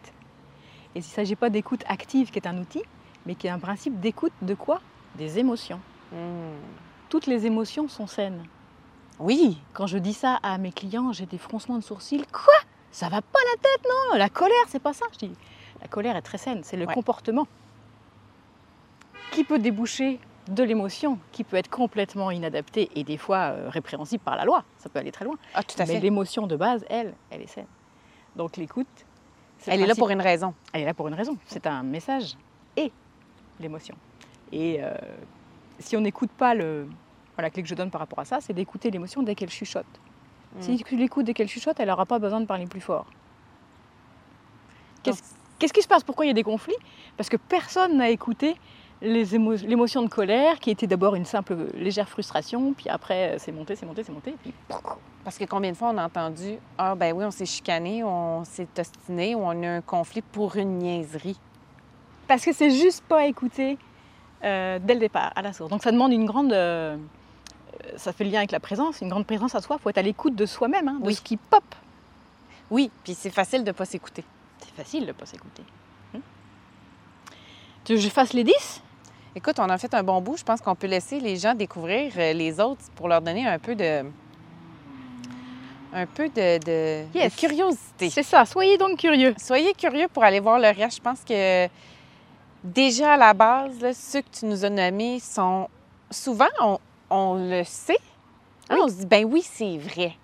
Et 0.93 0.99
il 0.99 1.01
ne 1.01 1.03
s'agit 1.03 1.35
pas 1.35 1.49
d'écoute 1.49 1.83
active, 1.87 2.29
qui 2.29 2.37
est 2.37 2.47
un 2.47 2.57
outil, 2.59 2.83
mais 3.25 3.33
qui 3.33 3.47
est 3.47 3.49
un 3.49 3.57
principe 3.57 3.99
d'écoute 3.99 4.33
de 4.43 4.53
quoi? 4.53 4.79
Des 5.15 5.39
émotions. 5.39 5.79
Hmm. 6.11 6.53
Toutes 7.09 7.25
les 7.25 7.47
émotions 7.47 7.87
sont 7.87 8.05
saines. 8.05 8.43
Oui. 9.19 9.57
Quand 9.73 9.87
je 9.87 9.97
dis 9.97 10.13
ça 10.13 10.39
à 10.43 10.57
mes 10.57 10.71
clients, 10.71 11.11
j'ai 11.11 11.25
des 11.25 11.37
froncements 11.37 11.77
de 11.77 11.83
sourcils. 11.83 12.23
Quoi? 12.31 12.53
Ça 12.91 13.09
va 13.09 13.21
pas 13.21 13.39
la 13.53 13.61
tête, 13.61 13.85
non? 13.85 14.17
La 14.17 14.29
colère, 14.29 14.55
c'est 14.67 14.79
pas 14.81 14.93
ça. 14.93 15.05
Je 15.13 15.27
dis, 15.27 15.35
la 15.81 15.87
colère 15.87 16.15
est 16.15 16.21
très 16.21 16.37
saine, 16.37 16.61
c'est 16.63 16.77
le 16.77 16.85
Ouais. 16.85 16.93
comportement 16.93 17.47
qui 19.31 19.43
peut 19.43 19.59
déboucher 19.59 20.19
de 20.47 20.63
l'émotion, 20.63 21.19
qui 21.31 21.43
peut 21.43 21.57
être 21.57 21.69
complètement 21.69 22.31
inadaptée 22.31 22.89
et 22.95 23.03
des 23.03 23.17
fois 23.17 23.51
euh, 23.51 23.69
répréhensible 23.69 24.23
par 24.23 24.35
la 24.35 24.45
loi. 24.45 24.63
Ça 24.77 24.89
peut 24.89 24.97
aller 24.99 25.11
très 25.11 25.25
loin. 25.25 25.35
Ah, 25.53 25.61
tout 25.63 25.79
à 25.79 25.85
Mais 25.85 25.99
l'émotion 25.99 26.47
de 26.47 26.55
base, 26.55 26.83
elle, 26.89 27.13
elle 27.29 27.41
est 27.41 27.47
saine. 27.47 27.67
Donc 28.35 28.57
l'écoute, 28.57 28.87
Elle 29.67 29.81
est 29.81 29.85
là 29.85 29.93
pour 29.95 30.09
une 30.09 30.21
raison. 30.21 30.55
elle 30.73 30.81
est 30.81 30.85
là 30.85 30.93
pour 30.95 31.07
une 31.07 31.13
raison. 31.13 31.37
C'est 31.45 31.67
un 31.67 31.83
message 31.83 32.35
et 32.75 32.91
l'émotion. 33.59 33.95
Et 34.51 34.77
euh, 34.81 34.93
si 35.77 35.95
on 35.95 36.01
n'écoute 36.01 36.31
pas 36.31 36.55
le. 36.55 36.87
La 37.41 37.49
clé 37.49 37.63
que 37.63 37.69
je 37.69 37.75
donne 37.75 37.91
par 37.91 37.99
rapport 37.99 38.19
à 38.19 38.25
ça, 38.25 38.39
c'est 38.41 38.53
d'écouter 38.53 38.91
l'émotion 38.91 39.23
dès 39.23 39.35
qu'elle 39.35 39.49
chuchote. 39.49 39.85
Mm. 40.55 40.61
Si 40.61 40.83
tu 40.83 40.95
l'écoutes 40.97 41.25
dès 41.25 41.33
qu'elle 41.33 41.47
chuchote, 41.47 41.79
elle 41.79 41.87
n'aura 41.87 42.05
pas 42.05 42.19
besoin 42.19 42.41
de 42.41 42.45
parler 42.45 42.65
plus 42.65 42.81
fort. 42.81 43.05
Qu'est-ce 45.03 45.73
qui 45.73 45.81
se 45.81 45.87
passe? 45.87 46.03
Pourquoi 46.03 46.25
il 46.25 46.29
y 46.29 46.31
a 46.31 46.33
des 46.33 46.43
conflits? 46.43 46.75
Parce 47.17 47.29
que 47.29 47.37
personne 47.37 47.97
n'a 47.97 48.09
écouté 48.09 48.55
l'émotion 49.01 50.01
de 50.03 50.09
colère, 50.09 50.59
qui 50.59 50.71
était 50.71 50.87
d'abord 50.87 51.15
une 51.15 51.25
simple 51.25 51.55
légère 51.73 52.09
frustration, 52.09 52.73
puis 52.73 52.89
après, 52.89 53.35
euh, 53.35 53.35
c'est 53.37 53.51
monté, 53.53 53.75
c'est 53.77 53.85
monté, 53.85 54.03
c'est 54.03 54.11
monté, 54.11 54.35
puis 54.41 54.53
Parce 55.23 55.37
que 55.37 55.45
combien 55.45 55.71
de 55.71 55.77
fois 55.77 55.91
on 55.93 55.97
a 55.97 56.05
entendu 56.05 56.57
Ah, 56.77 56.95
ben 56.95 57.13
oui, 57.15 57.23
on 57.23 57.31
s'est 57.31 57.45
chicané, 57.45 58.03
on 58.03 58.43
s'est 58.43 58.67
ostiné, 58.77 59.35
on 59.35 59.49
a 59.51 59.55
eu 59.55 59.65
un 59.65 59.81
conflit 59.81 60.21
pour 60.21 60.57
une 60.57 60.79
niaiserie. 60.79 61.39
Parce 62.27 62.43
que 62.43 62.51
c'est 62.51 62.71
juste 62.71 63.03
pas 63.05 63.25
écouté 63.25 63.77
euh, 64.43 64.79
dès 64.81 64.95
le 64.95 64.99
départ, 64.99 65.31
à 65.35 65.41
la 65.41 65.53
source. 65.53 65.69
Donc 65.69 65.81
ça 65.81 65.91
demande 65.91 66.11
une 66.11 66.25
grande. 66.25 66.51
euh, 66.51 66.97
ça 67.97 68.13
fait 68.13 68.23
le 68.23 68.31
lien 68.31 68.39
avec 68.39 68.51
la 68.51 68.59
présence, 68.59 69.01
une 69.01 69.09
grande 69.09 69.25
présence 69.25 69.55
à 69.55 69.61
soi. 69.61 69.77
Il 69.79 69.81
faut 69.83 69.89
être 69.89 69.97
à 69.97 70.01
l'écoute 70.01 70.35
de 70.35 70.45
soi-même, 70.45 70.87
hein, 70.87 70.97
de 71.01 71.05
Oui. 71.07 71.15
ce 71.15 71.21
qui 71.21 71.37
pop. 71.37 71.63
Oui, 72.71 72.91
puis 73.03 73.13
c'est 73.15 73.29
facile 73.31 73.63
de 73.63 73.67
ne 73.69 73.71
pas 73.73 73.85
s'écouter. 73.85 74.23
C'est 74.59 74.75
facile 74.75 75.01
de 75.01 75.07
ne 75.07 75.11
pas 75.13 75.25
s'écouter. 75.25 75.63
Hmm. 76.13 76.19
Tu 77.83 77.93
veux 77.93 77.97
que 77.99 78.03
je 78.03 78.09
fasse 78.09 78.33
les 78.33 78.43
10 78.43 78.53
Écoute, 79.35 79.59
on 79.59 79.69
a 79.69 79.77
fait 79.77 79.93
un 79.93 80.03
bon 80.03 80.21
bout. 80.21 80.37
Je 80.37 80.43
pense 80.43 80.59
qu'on 80.61 80.75
peut 80.75 80.87
laisser 80.87 81.19
les 81.19 81.37
gens 81.37 81.53
découvrir 81.53 82.11
euh, 82.17 82.33
les 82.33 82.59
autres 82.59 82.81
pour 82.95 83.07
leur 83.07 83.21
donner 83.21 83.47
un 83.47 83.59
peu 83.59 83.75
de. 83.75 84.03
un 85.93 86.05
peu 86.05 86.29
de, 86.29 86.57
de- 86.63 87.35
curiosité. 87.37 88.09
C'est 88.09 88.23
ça, 88.23 88.45
soyez 88.45 88.77
donc 88.77 88.97
curieux. 88.99 89.33
Soyez 89.37 89.73
curieux 89.73 90.07
pour 90.07 90.23
aller 90.23 90.39
voir 90.39 90.59
le 90.59 90.67
reste. 90.67 90.97
Je 90.97 91.01
pense 91.01 91.21
que 91.23 91.67
déjà 92.63 93.13
à 93.13 93.17
la 93.17 93.33
base, 93.33 93.79
là, 93.81 93.93
ceux 93.93 94.21
que 94.21 94.29
tu 94.31 94.45
nous 94.45 94.65
as 94.65 94.69
nommés 94.69 95.19
sont. 95.19 95.67
Souvent, 96.11 96.47
on, 96.59 96.79
on 97.09 97.35
le 97.35 97.63
sait. 97.63 97.97
Hein, 98.69 98.77
On 98.81 98.87
se 98.87 98.93
dit, 98.95 99.05
ben 99.05 99.25
oui, 99.25 99.41
c'est 99.43 99.77
vrai. 99.77 100.15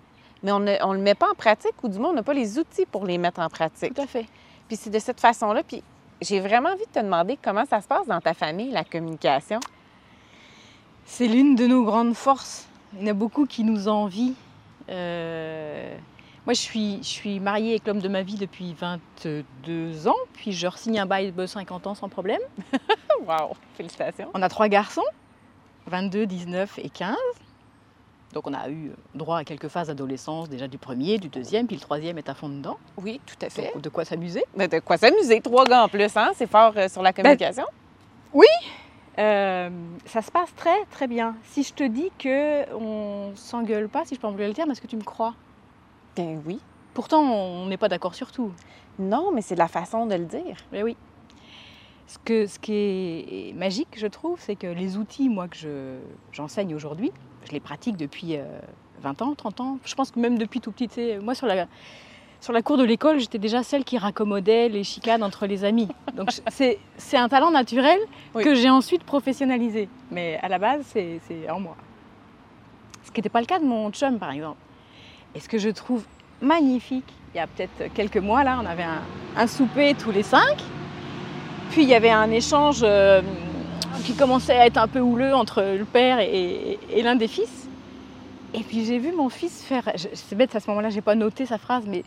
Mais 0.42 0.52
on 0.52 0.60
ne 0.60 0.76
on 0.82 0.92
le 0.92 1.00
met 1.00 1.14
pas 1.14 1.30
en 1.30 1.34
pratique 1.34 1.82
ou 1.82 1.88
du 1.88 1.98
moins, 1.98 2.10
on 2.10 2.14
n'a 2.14 2.22
pas 2.22 2.34
les 2.34 2.58
outils 2.58 2.86
pour 2.86 3.04
les 3.04 3.18
mettre 3.18 3.40
en 3.40 3.48
pratique. 3.48 3.94
Tout 3.94 4.02
à 4.02 4.06
fait. 4.06 4.26
Puis 4.68 4.76
c'est 4.76 4.90
de 4.90 4.98
cette 4.98 5.20
façon-là. 5.20 5.62
Puis 5.62 5.82
j'ai 6.20 6.40
vraiment 6.40 6.70
envie 6.70 6.86
de 6.86 6.90
te 6.92 7.00
demander 7.00 7.38
comment 7.42 7.64
ça 7.64 7.80
se 7.80 7.86
passe 7.88 8.06
dans 8.06 8.20
ta 8.20 8.34
famille, 8.34 8.70
la 8.70 8.84
communication. 8.84 9.60
C'est 11.04 11.26
l'une 11.28 11.54
de 11.54 11.66
nos 11.66 11.84
grandes 11.84 12.14
forces. 12.14 12.66
Il 12.94 13.02
y 13.02 13.04
en 13.04 13.10
a 13.10 13.12
beaucoup 13.14 13.46
qui 13.46 13.64
nous 13.64 13.88
envient. 13.88 14.34
Euh, 14.88 15.96
Moi, 16.46 16.54
je 16.54 16.60
suis, 16.60 16.98
je 16.98 17.08
suis 17.08 17.40
mariée 17.40 17.70
avec 17.70 17.86
l'homme 17.86 18.00
de 18.00 18.08
ma 18.08 18.22
vie 18.22 18.36
depuis 18.36 18.74
22 18.74 20.06
ans, 20.08 20.14
puis 20.34 20.52
je 20.52 20.66
re-signe 20.66 21.00
un 21.00 21.06
bail 21.06 21.32
de 21.32 21.46
50 21.46 21.86
ans 21.88 21.94
sans 21.94 22.08
problème. 22.08 22.40
Wow! 23.26 23.56
Félicitations. 23.74 24.28
On 24.34 24.42
a 24.42 24.48
trois 24.48 24.68
garçons, 24.68 25.02
22, 25.86 26.26
19 26.26 26.78
et 26.78 26.90
15. 26.90 27.16
Donc 28.32 28.46
on 28.46 28.54
a 28.54 28.68
eu 28.68 28.92
droit 29.14 29.38
à 29.38 29.44
quelques 29.44 29.68
phases 29.68 29.86
d'adolescence, 29.88 30.48
déjà 30.48 30.68
du 30.68 30.78
premier, 30.78 31.18
du 31.18 31.28
deuxième, 31.28 31.66
puis 31.66 31.76
le 31.76 31.80
troisième 31.80 32.18
est 32.18 32.28
à 32.28 32.34
fond 32.34 32.48
dedans. 32.48 32.76
Oui, 32.98 33.20
tout 33.24 33.36
à 33.40 33.48
fait. 33.48 33.72
Donc, 33.72 33.82
de 33.82 33.88
quoi 33.88 34.04
s'amuser? 34.04 34.44
De 34.56 34.78
quoi 34.80 34.98
s'amuser? 34.98 35.40
Trois 35.40 35.64
gars 35.64 35.84
en 35.84 35.88
plus, 35.88 36.14
hein? 36.16 36.32
C'est 36.34 36.50
fort 36.50 36.72
euh, 36.76 36.88
sur 36.88 37.02
la 37.02 37.12
communication. 37.12 37.64
Euh, 39.18 39.70
ça 40.04 40.20
se 40.20 40.30
passe 40.30 40.54
très 40.54 40.84
très 40.90 41.06
bien. 41.06 41.36
Si 41.44 41.62
je 41.62 41.72
te 41.72 41.84
dis 41.84 42.10
que 42.18 42.70
on 42.74 43.34
s'engueule 43.34 43.88
pas, 43.88 44.04
si 44.04 44.14
je 44.14 44.20
peux 44.20 44.26
employer 44.26 44.48
le 44.48 44.54
terme, 44.54 44.70
est-ce 44.70 44.80
que 44.82 44.86
tu 44.86 44.96
me 44.96 45.04
crois? 45.04 45.34
Ben 46.16 46.42
oui. 46.44 46.60
Pourtant, 46.92 47.22
on 47.22 47.66
n'est 47.66 47.78
pas 47.78 47.88
d'accord 47.88 48.14
sur 48.14 48.32
tout. 48.32 48.52
Non, 48.98 49.30
mais 49.32 49.42
c'est 49.42 49.54
la 49.54 49.68
façon 49.68 50.06
de 50.06 50.14
le 50.14 50.24
dire. 50.24 50.56
Mais 50.72 50.82
oui. 50.82 50.96
Ce, 52.08 52.18
que, 52.24 52.46
ce 52.46 52.58
qui 52.58 52.72
est 52.72 53.52
magique, 53.56 53.88
je 53.96 54.06
trouve, 54.06 54.38
c'est 54.40 54.54
que 54.56 54.66
les 54.68 54.96
outils, 54.96 55.28
moi, 55.28 55.48
que 55.48 55.56
je- 55.56 55.98
j'enseigne 56.32 56.74
aujourd'hui, 56.74 57.10
je 57.46 57.52
les 57.52 57.60
pratique 57.60 57.96
depuis 57.96 58.36
euh, 58.36 58.44
20 59.02 59.22
ans, 59.22 59.34
30 59.34 59.60
ans. 59.60 59.78
Je 59.84 59.94
pense 59.94 60.10
que 60.12 60.20
même 60.20 60.38
depuis 60.38 60.60
tout 60.60 60.70
petit, 60.70 60.86
tu 60.88 60.94
sais, 60.94 61.18
moi, 61.18 61.34
sur 61.34 61.46
la, 61.48 61.66
sur 62.40 62.52
la 62.52 62.62
cour 62.62 62.76
de 62.76 62.84
l'école, 62.84 63.18
j'étais 63.18 63.38
déjà 63.40 63.64
celle 63.64 63.82
qui 63.82 63.98
raccommodait 63.98 64.68
les 64.68 64.84
chicanes 64.84 65.24
entre 65.24 65.46
les 65.46 65.64
amis. 65.64 65.88
Donc, 66.16 66.30
c'est 66.48 66.78
un 67.16 67.28
talent 67.28 67.50
naturel 67.50 67.98
Oui. 68.36 68.44
que 68.44 68.54
j'ai 68.54 68.70
ensuite 68.70 69.02
professionnalisé. 69.02 69.88
Mais 70.12 70.38
à 70.42 70.48
la 70.48 70.58
base, 70.58 70.82
c'est 70.86 71.20
c'est 71.26 71.50
en 71.50 71.58
moi. 71.58 71.76
Ce 73.04 73.10
qui 73.10 73.18
n'était 73.18 73.28
pas 73.30 73.40
le 73.40 73.46
cas 73.46 73.58
de 73.58 73.64
mon 73.64 73.90
chum, 73.90 74.18
par 74.18 74.30
exemple. 74.30 74.58
Et 75.34 75.40
ce 75.40 75.48
que 75.48 75.58
je 75.58 75.70
trouve 75.70 76.04
magnifique, 76.40 77.12
il 77.34 77.38
y 77.38 77.40
a 77.40 77.46
peut-être 77.48 77.92
quelques 77.94 78.16
mois, 78.18 78.44
là, 78.44 78.58
on 78.62 78.66
avait 78.66 78.82
un, 78.84 79.02
un 79.36 79.46
souper 79.48 79.94
tous 79.94 80.12
les 80.12 80.22
cinq. 80.22 80.56
Puis 81.70 81.82
il 81.82 81.88
y 81.88 81.94
avait 81.94 82.10
un 82.10 82.30
échange 82.30 82.80
euh, 82.82 83.22
qui 84.04 84.14
commençait 84.14 84.56
à 84.56 84.66
être 84.66 84.78
un 84.78 84.88
peu 84.88 85.00
houleux 85.00 85.34
entre 85.34 85.62
le 85.62 85.84
père 85.84 86.20
et, 86.20 86.78
l'un 87.02 87.16
des 87.16 87.28
fils. 87.28 87.68
Et 88.54 88.60
puis 88.60 88.84
j'ai 88.84 88.98
vu 88.98 89.12
mon 89.12 89.28
fils 89.28 89.62
faire. 89.62 89.90
C'est 89.96 90.36
bête, 90.36 90.54
à 90.56 90.60
ce 90.60 90.68
moment-là, 90.70 90.90
j'ai 90.90 91.00
pas 91.00 91.14
noté 91.14 91.44
sa 91.46 91.58
phrase, 91.58 91.84
mais 91.86 92.04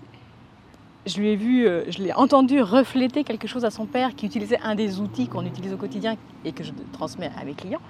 je 1.05 1.19
lui 1.19 1.29
ai 1.29 1.35
vu, 1.35 1.67
euh, 1.67 1.83
je 1.89 1.99
l'ai 1.99 2.13
entendu 2.13 2.61
refléter 2.61 3.23
quelque 3.23 3.47
chose 3.47 3.65
à 3.65 3.71
son 3.71 3.85
père 3.85 4.15
qui 4.15 4.25
utilisait 4.25 4.59
un 4.63 4.75
des 4.75 4.99
outils 4.99 5.27
qu'on 5.27 5.45
utilise 5.45 5.73
au 5.73 5.77
quotidien 5.77 6.15
et 6.45 6.51
que 6.51 6.63
je 6.63 6.71
transmets 6.93 7.31
à 7.39 7.43
mes 7.43 7.53
clients. 7.53 7.81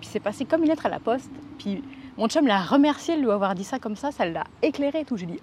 Puis 0.00 0.08
c'est 0.10 0.20
passé 0.20 0.44
comme 0.44 0.62
une 0.62 0.68
lettre 0.68 0.86
à 0.86 0.88
la 0.88 1.00
poste. 1.00 1.30
Puis 1.58 1.82
mon 2.16 2.28
chum 2.28 2.46
l'a 2.46 2.60
remercié 2.60 3.16
de 3.16 3.22
lui 3.22 3.30
avoir 3.30 3.54
dit 3.54 3.64
ça 3.64 3.78
comme 3.78 3.96
ça, 3.96 4.10
ça 4.10 4.26
l'a 4.26 4.44
éclairé 4.62 5.00
et 5.00 5.04
tout. 5.04 5.16
J'ai 5.16 5.26
dit, 5.26 5.40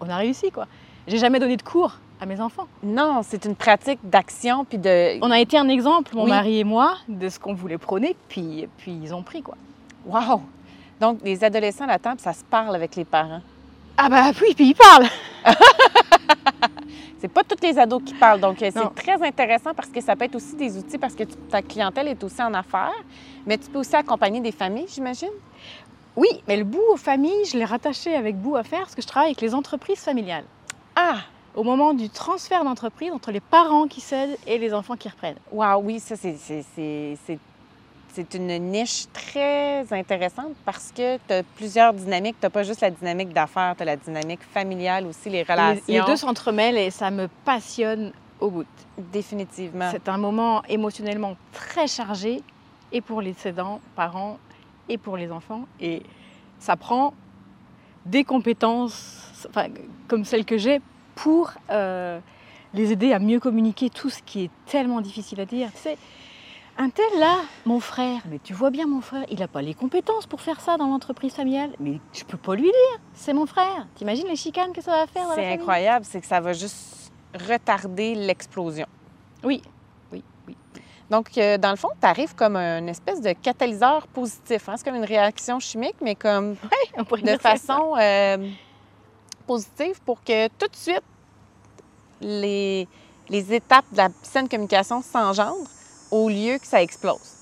on 0.00 0.08
a 0.08 0.16
réussi 0.16 0.50
quoi. 0.50 0.66
J'ai 1.06 1.18
jamais 1.18 1.38
donné 1.38 1.56
de 1.56 1.62
cours 1.62 1.92
à 2.20 2.26
mes 2.26 2.40
enfants. 2.40 2.66
Non, 2.82 3.20
c'est 3.22 3.44
une 3.44 3.54
pratique 3.54 4.00
d'action 4.02 4.64
puis 4.64 4.78
de. 4.78 5.18
On 5.22 5.30
a 5.30 5.38
été 5.38 5.58
un 5.58 5.68
exemple, 5.68 6.14
mon 6.16 6.24
Oui. 6.24 6.30
mari 6.30 6.58
et 6.60 6.64
moi, 6.64 6.96
de 7.08 7.28
ce 7.28 7.38
qu'on 7.38 7.54
voulait 7.54 7.78
prôner, 7.78 8.16
puis, 8.28 8.68
puis 8.78 8.92
ils 9.02 9.14
ont 9.14 9.22
pris 9.22 9.42
quoi. 9.42 9.56
Wow! 10.06 10.42
Donc, 11.00 11.18
les 11.22 11.44
adolescents 11.44 11.84
à 11.84 11.88
la 11.88 11.98
table, 11.98 12.20
ça 12.20 12.32
se 12.32 12.42
parle 12.44 12.74
avec 12.74 12.96
les 12.96 13.04
parents. 13.04 13.42
Ah 13.98 14.08
bah 14.08 14.30
oui, 14.40 14.54
puis 14.54 14.68
ils 14.68 14.74
parlent. 14.74 15.06
C'est 17.18 17.28
pas 17.28 17.42
tous 17.44 17.56
les 17.62 17.78
ados 17.78 18.02
qui 18.04 18.14
parlent. 18.14 18.40
Donc, 18.40 18.62
euh, 18.62 18.70
c'est 18.72 18.94
très 18.94 19.26
intéressant 19.26 19.72
parce 19.74 19.88
que 19.88 20.02
ça 20.02 20.14
peut 20.14 20.26
être 20.26 20.34
aussi 20.36 20.54
des 20.54 20.76
outils 20.76 20.98
parce 20.98 21.14
que 21.14 21.24
ta 21.24 21.62
clientèle 21.62 22.08
est 22.08 22.22
aussi 22.22 22.42
en 22.42 22.52
affaires, 22.52 22.92
mais 23.46 23.56
tu 23.56 23.70
peux 23.70 23.78
aussi 23.78 23.96
accompagner 23.96 24.40
des 24.40 24.52
familles, 24.52 24.86
j'imagine? 24.86 25.30
Oui, 26.14 26.28
mais 26.46 26.58
le 26.58 26.64
bout 26.64 26.82
aux 26.92 26.96
familles, 26.98 27.44
je 27.50 27.56
l'ai 27.56 27.64
rattaché 27.64 28.14
avec 28.14 28.36
bout 28.36 28.56
à 28.56 28.62
faire 28.62 28.80
parce 28.80 28.94
que 28.94 29.00
je 29.02 29.06
travaille 29.06 29.30
avec 29.30 29.40
les 29.40 29.54
entreprises 29.54 30.00
familiales. 30.00 30.44
Ah! 30.96 31.18
Au 31.54 31.62
moment 31.62 31.94
du 31.94 32.10
transfert 32.10 32.64
d'entreprise 32.64 33.12
entre 33.12 33.30
les 33.30 33.40
parents 33.40 33.86
qui 33.86 34.02
cèdent 34.02 34.36
et 34.46 34.58
les 34.58 34.74
enfants 34.74 34.96
qui 34.96 35.08
reprennent. 35.08 35.38
Wow, 35.50 35.80
oui, 35.82 36.00
ça, 36.00 36.16
c'est 36.16 37.38
une 38.34 38.58
niche 38.58 39.06
très 39.12 39.90
intéressante 39.90 40.52
parce 40.66 40.92
que 40.92 41.16
tu 41.16 41.32
as 41.32 41.42
plusieurs 41.42 41.94
dynamiques. 41.94 42.36
Tu 42.40 42.46
n'as 42.46 42.50
pas 42.50 42.62
juste 42.62 42.82
la 42.82 42.90
dynamique 42.90 43.32
d'affaires, 43.32 43.74
tu 43.74 43.82
as 43.82 43.86
la 43.86 43.96
dynamique 43.96 44.42
familiale 44.42 45.06
aussi, 45.06 45.30
les 45.30 45.44
relations. 45.44 45.82
Les, 45.88 45.98
les 45.98 46.04
deux 46.04 46.16
s'entremêlent 46.16 46.76
et 46.76 46.90
ça 46.90 47.10
me 47.10 47.26
passionne 47.44 48.12
au 48.38 48.50
bout. 48.50 48.66
Définitivement. 48.98 49.88
C'est 49.90 50.10
un 50.10 50.18
moment 50.18 50.62
émotionnellement 50.68 51.36
très 51.52 51.86
chargé 51.86 52.42
et 52.92 53.00
pour 53.00 53.22
les 53.22 53.32
cédants, 53.32 53.80
parents 53.94 54.36
et 54.90 54.98
pour 54.98 55.16
les 55.16 55.32
enfants. 55.32 55.62
Et 55.80 56.02
ça 56.58 56.76
prend 56.76 57.14
des 58.04 58.24
compétences 58.24 59.22
enfin, 59.48 59.66
comme 60.08 60.24
celles 60.24 60.44
que 60.44 60.58
j'ai 60.58 60.80
pour 61.14 61.52
euh, 61.70 62.18
les 62.74 62.92
aider 62.92 63.12
à 63.12 63.18
mieux 63.18 63.40
communiquer 63.40 63.90
tout 63.90 64.10
ce 64.10 64.22
qui 64.22 64.44
est 64.44 64.50
tellement 64.66 65.00
difficile 65.00 65.40
à 65.40 65.46
dire. 65.46 65.68
Sais, 65.74 65.96
Un 66.78 66.90
tel 66.90 67.06
là, 67.18 67.36
mon 67.64 67.80
frère, 67.80 68.20
mais 68.30 68.38
tu 68.42 68.52
vois 68.52 68.70
bien 68.70 68.86
mon 68.86 69.00
frère, 69.00 69.24
il 69.30 69.38
n'a 69.38 69.48
pas 69.48 69.62
les 69.62 69.72
compétences 69.74 70.26
pour 70.26 70.40
faire 70.42 70.60
ça 70.60 70.76
dans 70.76 70.86
l'entreprise 70.88 71.32
familiale. 71.32 71.70
Mais 71.80 72.00
je 72.12 72.22
peux 72.24 72.36
pas 72.36 72.54
lui 72.54 72.64
dire, 72.64 73.00
c'est 73.14 73.32
mon 73.32 73.46
frère. 73.46 73.86
T'imagines 73.94 74.26
les 74.28 74.36
chicanes 74.36 74.72
que 74.72 74.82
ça 74.82 74.90
va 74.92 75.06
faire 75.06 75.26
C'est 75.34 75.52
incroyable, 75.54 76.04
c'est 76.04 76.20
que 76.20 76.26
ça 76.26 76.40
va 76.40 76.52
juste 76.52 77.10
retarder 77.48 78.14
l'explosion. 78.14 78.86
Oui, 79.42 79.62
oui, 80.12 80.22
oui. 80.46 80.56
Donc, 81.08 81.38
euh, 81.38 81.56
dans 81.56 81.70
le 81.70 81.76
fond, 81.76 81.88
tu 82.00 82.06
arrives 82.06 82.34
comme 82.34 82.56
une 82.56 82.88
espèce 82.88 83.20
de 83.22 83.32
catalyseur 83.32 84.06
positif. 84.08 84.68
hein. 84.68 84.74
C'est 84.76 84.84
comme 84.84 84.96
une 84.96 85.04
réaction 85.04 85.58
chimique, 85.60 85.96
mais 86.02 86.14
comme 86.14 86.56
On 86.98 87.04
pourrait 87.04 87.22
de 87.22 87.38
façon 87.38 87.94
euh, 87.98 88.48
positive 89.46 90.00
pour 90.04 90.22
que 90.22 90.48
tout 90.48 90.66
de 90.68 90.76
suite, 90.76 91.02
les, 92.20 92.88
les 93.28 93.54
étapes 93.54 93.84
de 93.92 93.96
la 93.98 94.08
saine 94.22 94.48
communication 94.48 95.02
s'engendrent 95.02 95.68
au 96.10 96.28
lieu 96.28 96.58
que 96.58 96.66
ça 96.66 96.82
explose. 96.82 97.34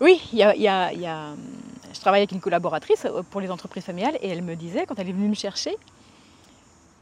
Oui, 0.00 0.20
il 0.32 0.38
y 0.38 0.42
a, 0.42 0.54
y 0.54 0.68
a- 0.68 0.92
y 0.92 1.06
a, 1.06 1.30
hum, 1.32 1.38
je 1.92 2.00
travaille 2.00 2.20
avec 2.20 2.32
une 2.32 2.40
collaboratrice 2.40 3.04
euh, 3.04 3.22
pour 3.30 3.40
les 3.40 3.50
entreprises 3.50 3.84
familiales 3.84 4.16
et 4.20 4.28
elle 4.28 4.42
me 4.42 4.54
disait, 4.54 4.86
quand 4.86 4.98
elle 4.98 5.08
est 5.08 5.12
venue 5.12 5.28
me 5.28 5.34
chercher, 5.34 5.76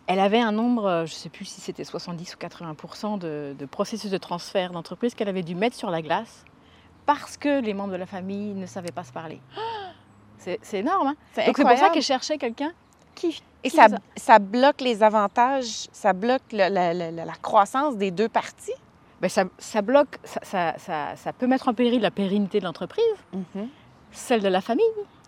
elle 0.06 0.20
avait 0.20 0.40
un 0.40 0.52
nombre, 0.52 0.86
euh, 0.86 1.06
je 1.06 1.12
ne 1.14 1.18
sais 1.18 1.28
plus 1.28 1.44
si 1.44 1.60
c'était 1.60 1.84
70 1.84 2.34
ou 2.34 2.38
80 2.38 3.16
de, 3.18 3.54
de 3.58 3.66
processus 3.66 4.10
de 4.10 4.18
transfert 4.18 4.70
d'entreprise 4.72 5.14
qu'elle 5.14 5.28
avait 5.28 5.42
dû 5.42 5.54
mettre 5.54 5.76
sur 5.76 5.90
la 5.90 6.00
glace 6.00 6.44
parce 7.06 7.36
que 7.36 7.60
les 7.60 7.74
membres 7.74 7.92
de 7.92 7.96
la 7.98 8.06
famille 8.06 8.54
ne 8.54 8.66
savaient 8.66 8.92
pas 8.92 9.04
se 9.04 9.12
parler. 9.12 9.40
C'est 10.38 10.58
c'est 10.62 10.78
énorme, 10.78 11.08
hein 11.08 11.16
Donc 11.46 11.56
c'est 11.56 11.62
pour 11.62 11.70
ça 11.78 11.90
qu'elle 11.90 12.02
cherchait 12.02 12.38
quelqu'un 12.38 12.72
qui... 13.16 13.42
Et 13.64 13.70
qui 13.70 13.76
ça, 13.76 13.86
a- 13.86 14.18
ça 14.20 14.38
bloque 14.38 14.80
les 14.80 15.02
avantages, 15.02 15.88
ça 15.90 16.12
bloque 16.12 16.42
la, 16.52 16.68
la- 16.68 16.94
la- 16.94 17.10
la 17.10 17.32
croissance 17.34 17.96
des 17.96 18.12
deux 18.12 18.28
parties? 18.28 18.70
Ben, 19.20 19.28
ça, 19.28 19.44
ça 19.58 19.82
bloque, 19.82 20.18
ça, 20.42 20.74
ça- 20.78 21.16
ça- 21.16 21.32
peut 21.32 21.46
mettre 21.48 21.66
en 21.68 21.74
péril 21.74 22.00
la 22.02 22.10
pérennité 22.12 22.60
de 22.60 22.64
l'entreprise, 22.64 23.02
celle 24.12 24.42
de 24.42 24.48
la 24.48 24.60
famille. 24.60 24.84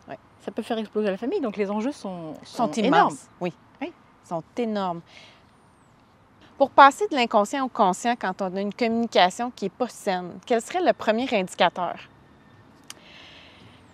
Ouais. 0.09 0.18
Ça 0.44 0.53
peut 0.53 0.62
faire 0.62 0.79
exploser 0.79 1.11
la 1.11 1.16
famille, 1.16 1.40
donc 1.40 1.57
les 1.57 1.70
enjeux 1.70 1.90
sont, 1.92 2.35
sont, 2.44 2.66
sont 2.68 2.72
immenses. 2.72 2.85
énormes. 2.87 3.16
Oui. 3.40 3.53
Oui. 3.81 3.92
sont 4.29 4.42
énormes. 4.59 5.01
Pour 6.59 6.70
passer 6.70 7.07
de 7.09 7.14
l'inconscient 7.16 7.64
au 7.64 7.68
conscient 7.68 8.14
quand 8.20 8.42
on 8.42 8.55
a 8.57 8.61
une 8.61 8.74
communication 8.74 9.51
qui 9.51 9.64
n'est 9.64 9.70
pas 9.70 9.88
saine, 9.88 10.33
quel 10.44 10.61
serait 10.61 10.83
le 10.85 10.92
premier 10.92 11.27
indicateur? 11.33 11.96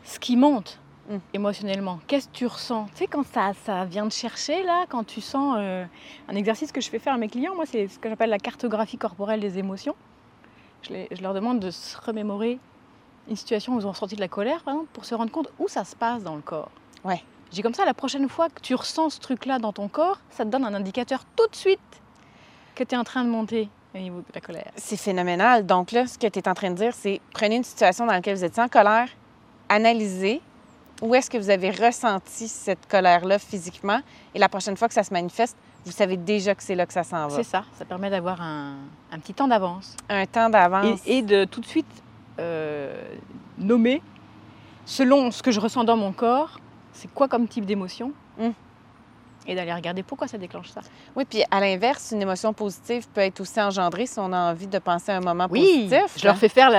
Ce 0.02 0.18
qui 0.18 0.36
monte 0.36 0.78
Mm. 1.08 1.16
émotionnellement, 1.34 2.00
qu'est-ce 2.06 2.28
que 2.28 2.32
tu 2.32 2.46
ressens? 2.46 2.86
Tu 2.92 2.96
sais, 3.00 3.06
quand 3.06 3.26
ça, 3.26 3.52
ça 3.66 3.84
vient 3.84 4.08
te 4.08 4.14
chercher, 4.14 4.62
là, 4.62 4.86
quand 4.88 5.04
tu 5.04 5.20
sens 5.20 5.56
euh, 5.58 5.84
un 6.28 6.34
exercice 6.34 6.72
que 6.72 6.80
je 6.80 6.88
fais 6.88 6.98
faire 6.98 7.12
à 7.12 7.18
mes 7.18 7.28
clients, 7.28 7.54
moi, 7.54 7.66
c'est 7.66 7.88
ce 7.88 7.98
que 7.98 8.08
j'appelle 8.08 8.30
la 8.30 8.38
cartographie 8.38 8.96
corporelle 8.96 9.40
des 9.40 9.58
émotions. 9.58 9.94
Je, 10.82 10.90
les- 10.94 11.08
je 11.10 11.20
leur 11.22 11.34
demande 11.34 11.60
de 11.60 11.70
se 11.70 11.96
remémorer 12.00 12.58
une 13.28 13.36
situation 13.36 13.74
où 13.74 13.80
ils 13.80 13.86
ont 13.86 13.90
ressenti 13.92 14.16
de 14.16 14.20
la 14.20 14.28
colère, 14.28 14.62
par 14.62 14.74
exemple, 14.74 14.90
pour 14.94 15.04
se 15.04 15.14
rendre 15.14 15.30
compte 15.30 15.48
où 15.58 15.68
ça 15.68 15.84
se 15.84 15.94
passe 15.94 16.22
dans 16.22 16.36
le 16.36 16.42
corps. 16.42 16.70
Ouais. 17.04 17.22
Je 17.50 17.56
dis 17.56 17.62
comme 17.62 17.74
ça, 17.74 17.84
la 17.84 17.94
prochaine 17.94 18.28
fois 18.28 18.48
que 18.48 18.60
tu 18.62 18.74
ressens 18.74 19.10
ce 19.10 19.20
truc-là 19.20 19.58
dans 19.58 19.72
ton 19.74 19.88
corps, 19.88 20.18
ça 20.30 20.44
te 20.44 20.50
donne 20.50 20.64
un 20.64 20.72
indicateur 20.74 21.24
tout 21.36 21.46
de 21.48 21.54
suite 21.56 21.80
que 22.74 22.82
tu 22.82 22.94
es 22.94 22.98
en 22.98 23.04
train 23.04 23.24
de 23.24 23.28
monter 23.28 23.68
au 23.94 23.98
niveau 23.98 24.18
de 24.20 24.24
la 24.34 24.40
colère. 24.40 24.70
C'est 24.76 24.96
phénoménal. 24.96 25.64
Donc 25.66 25.92
là, 25.92 26.06
ce 26.06 26.18
que 26.18 26.26
tu 26.26 26.38
es 26.38 26.48
en 26.48 26.54
train 26.54 26.70
de 26.70 26.76
dire, 26.76 26.94
c'est 26.94 27.20
prenez 27.32 27.56
une 27.56 27.62
situation 27.64 28.06
dans 28.06 28.12
laquelle 28.12 28.36
vous 28.36 28.44
étiez 28.44 28.62
en 28.62 28.68
colère, 28.68 29.08
analysez 29.68 30.40
où 31.04 31.14
est-ce 31.14 31.28
que 31.30 31.36
vous 31.38 31.50
avez 31.50 31.70
ressenti 31.70 32.48
cette 32.48 32.88
colère-là 32.88 33.38
physiquement, 33.38 34.00
et 34.34 34.38
la 34.38 34.48
prochaine 34.48 34.76
fois 34.76 34.88
que 34.88 34.94
ça 34.94 35.02
se 35.04 35.12
manifeste, 35.12 35.56
vous 35.84 35.92
savez 35.92 36.16
déjà 36.16 36.54
que 36.54 36.62
c'est 36.62 36.74
là 36.74 36.86
que 36.86 36.92
ça 36.94 37.02
s'en 37.04 37.28
va. 37.28 37.36
C'est 37.36 37.42
ça, 37.42 37.64
ça 37.78 37.84
permet 37.84 38.08
d'avoir 38.08 38.40
un, 38.40 38.76
un 39.12 39.18
petit 39.18 39.34
temps 39.34 39.46
d'avance. 39.46 39.96
Un 40.08 40.24
temps 40.26 40.48
d'avance. 40.48 41.00
et, 41.06 41.18
et 41.18 41.22
de 41.22 41.44
tout 41.44 41.60
de 41.60 41.66
suite 41.66 41.86
euh, 42.40 42.96
nommer, 43.58 44.00
selon 44.86 45.30
ce 45.30 45.42
que 45.42 45.50
je 45.50 45.60
ressens 45.60 45.84
dans 45.84 45.96
mon 45.96 46.12
corps, 46.12 46.58
c'est 46.92 47.12
quoi 47.12 47.28
comme 47.28 47.46
type 47.48 47.66
d'émotion, 47.66 48.12
Mm. 48.38 48.48
et 49.46 49.54
d'aller 49.54 49.72
regarder 49.74 50.02
pourquoi 50.02 50.26
ça 50.26 50.38
déclenche 50.38 50.70
ça. 50.70 50.80
Oui, 51.14 51.24
puis 51.24 51.44
à 51.50 51.60
l'inverse, 51.60 52.10
une 52.12 52.22
émotion 52.22 52.52
positive 52.52 53.06
peut 53.14 53.20
être 53.20 53.38
aussi 53.40 53.60
engendrée 53.60 54.06
si 54.06 54.18
on 54.18 54.32
a 54.32 54.50
envie 54.50 54.66
de 54.66 54.78
penser 54.80 55.12
à 55.12 55.18
un 55.18 55.20
moment 55.20 55.46
Oui, 55.50 55.60
positif. 55.88 56.18
je 56.18 56.24
leur 56.26 56.36
fais 56.36 56.48
faire 56.48 56.70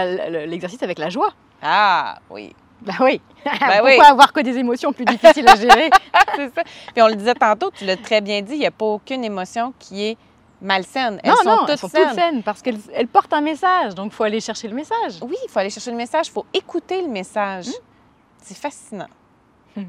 l'exercice 0.47 0.81
avec 0.83 0.97
la 0.99 1.09
joie. 1.09 1.29
Ah, 1.61 2.17
oui. 2.29 2.53
Bah 2.81 2.93
oui. 3.01 3.21
Ben 3.45 3.51
pourquoi 3.59 3.83
oui. 3.83 3.99
avoir 4.01 4.33
que 4.33 4.41
des 4.41 4.57
émotions 4.57 4.91
plus 4.93 5.05
difficiles 5.05 5.47
à 5.47 5.55
gérer? 5.55 5.89
C'est 6.35 6.53
ça. 6.53 6.63
Puis 6.93 7.01
on 7.01 7.07
le 7.07 7.15
disait 7.15 7.33
tantôt, 7.35 7.71
tu 7.71 7.85
l'as 7.85 7.97
très 7.97 8.21
bien 8.21 8.41
dit, 8.41 8.53
il 8.53 8.59
n'y 8.59 8.65
a 8.65 8.71
pas 8.71 8.85
aucune 8.85 9.23
émotion 9.23 9.73
qui 9.79 10.03
est 10.05 10.17
malsaine. 10.61 11.19
Elles 11.23 11.31
Non, 11.31 11.35
sont 11.37 11.49
non, 11.49 11.57
toutes 11.59 11.69
elles 11.69 11.77
sont 11.77 11.87
saines. 11.89 12.07
toutes 12.09 12.15
saines 12.15 12.43
parce 12.43 12.61
qu'elles 12.61 12.79
elles 12.93 13.07
portent 13.07 13.33
un 13.33 13.41
message, 13.41 13.95
donc 13.95 14.11
il 14.11 14.15
faut 14.15 14.23
aller 14.23 14.39
chercher 14.41 14.67
le 14.67 14.75
message. 14.75 15.19
Oui, 15.21 15.35
il 15.45 15.49
faut 15.49 15.59
aller 15.59 15.69
chercher 15.69 15.91
le 15.91 15.97
message, 15.97 16.27
il 16.27 16.31
faut 16.31 16.45
écouter 16.53 17.01
le 17.01 17.07
message. 17.07 17.67
C'est 18.41 18.57
fascinant. 18.57 19.07
Hmm. 19.75 19.83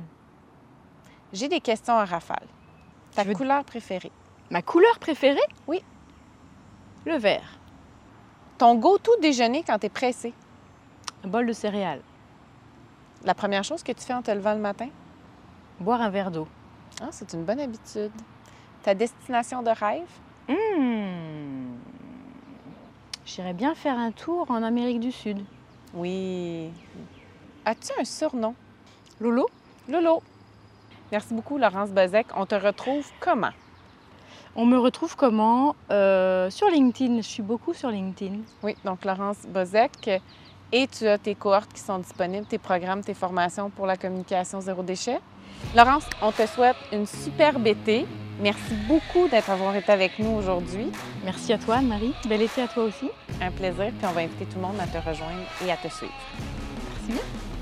J'ai 1.33 1.49
des 1.49 1.61
questions 1.61 1.97
à 1.99 2.05
rafale. 2.05 2.47
Ta 3.15 3.25
veux- 3.25 3.35
couleur 3.35 3.65
préférée? 3.65 4.13
Ma 4.51 4.63
couleur 4.63 4.99
préférée? 4.99 5.41
Oui. 5.67 5.83
Le 7.05 7.17
vert. 7.17 7.59
Ton 8.59 8.75
go-to 8.77 9.13
déjeuner 9.21 9.63
quand 9.67 9.79
tu 9.79 9.87
es 9.87 9.91
pressé? 9.91 10.33
Un 11.25 11.29
bol 11.29 11.47
de 11.47 11.53
céréales. 11.53 12.01
La 13.27 13.35
première 13.35 13.65
chose 13.65 13.83
que 13.83 13.91
tu 13.91 14.05
fais 14.05 14.15
en 14.15 14.23
te 14.23 14.31
levant 14.31 14.55
le 14.55 14.61
matin? 14.61 14.89
Boire 15.81 16.01
un 16.01 16.11
verre 16.11 16.31
d'eau. 16.31 16.47
Ah, 17.03 17.09
c'est 17.11 17.33
une 17.33 17.43
bonne 17.43 17.59
habitude. 17.59 18.13
Ta 18.85 18.95
destination 18.95 19.65
de 19.65 19.71
rêve? 19.71 20.09
Hmm. 20.49 21.75
J'irais 23.25 23.53
bien 23.53 23.75
faire 23.75 23.99
un 23.99 24.13
tour 24.13 24.49
en 24.49 24.63
Amérique 24.63 25.01
du 25.01 25.11
Sud. 25.11 25.45
Oui. 25.93 26.71
As-tu 27.65 27.91
un 28.01 28.05
surnom? 28.05 28.55
Lolo 29.19 29.49
Lolo. 29.89 30.23
Merci 31.11 31.35
beaucoup, 31.35 31.59
Laurence 31.59 31.91
Bezek. 31.91 32.29
On 32.37 32.47
te 32.47 32.55
retrouve 32.55 33.11
comment? 33.19 33.51
On 34.55 34.67
me 34.67 34.79
retrouve 34.79 35.17
comment? 35.17 35.75
Euh, 35.91 36.49
Sur 36.51 36.71
LinkedIn. 36.71 37.17
Je 37.17 37.27
suis 37.27 37.43
beaucoup 37.43 37.75
sur 37.75 37.91
LinkedIn. 37.91 38.37
Oui, 38.63 38.77
donc 38.85 39.05
Laurence 39.05 39.45
Bozek. 39.49 40.23
Et 40.73 40.87
tu 40.89 41.07
as 41.07 41.19
tes 41.19 41.35
cohortes 41.35 41.73
qui 41.73 41.81
sont 41.81 41.99
disponibles, 41.99 42.47
tes 42.47 42.59
programmes, 42.59 43.03
tes 43.03 43.15
formations 43.15 43.71
pour 43.71 43.87
la 43.87 43.97
communication 43.97 44.61
zéro 44.61 44.83
déchet. 44.83 45.21
Laurence, 45.75 46.05
on 46.21 46.33
te 46.33 46.47
souhaite 46.47 46.77
une 46.93 47.07
superbe 47.07 47.67
été. 47.67 48.07
Merci 48.41 48.75
beaucoup 48.87 49.29
d'être 49.29 49.49
avoir 49.49 49.75
été 49.77 49.91
avec 49.91 50.19
nous 50.19 50.31
aujourd'hui. 50.31 50.93
Merci 51.25 51.53
à 51.53 51.59
toi, 51.59 51.77
Anne-Marie. 51.77 52.15
Bel 52.29 52.43
été 52.43 52.63
à 52.63 52.69
toi 52.69 52.85
aussi. 52.85 53.09
Un 53.41 53.51
plaisir, 53.51 53.93
puis 53.99 54.07
on 54.09 54.13
va 54.13 54.21
inviter 54.23 54.45
tout 54.45 54.57
le 54.57 54.63
monde 54.63 54.81
à 54.81 54.87
te 54.87 54.99
rejoindre 54.99 55.45
et 55.65 55.71
à 55.71 55.77
te 55.77 55.89
suivre. 55.89 56.13
Merci 57.09 57.13
bien. 57.13 57.56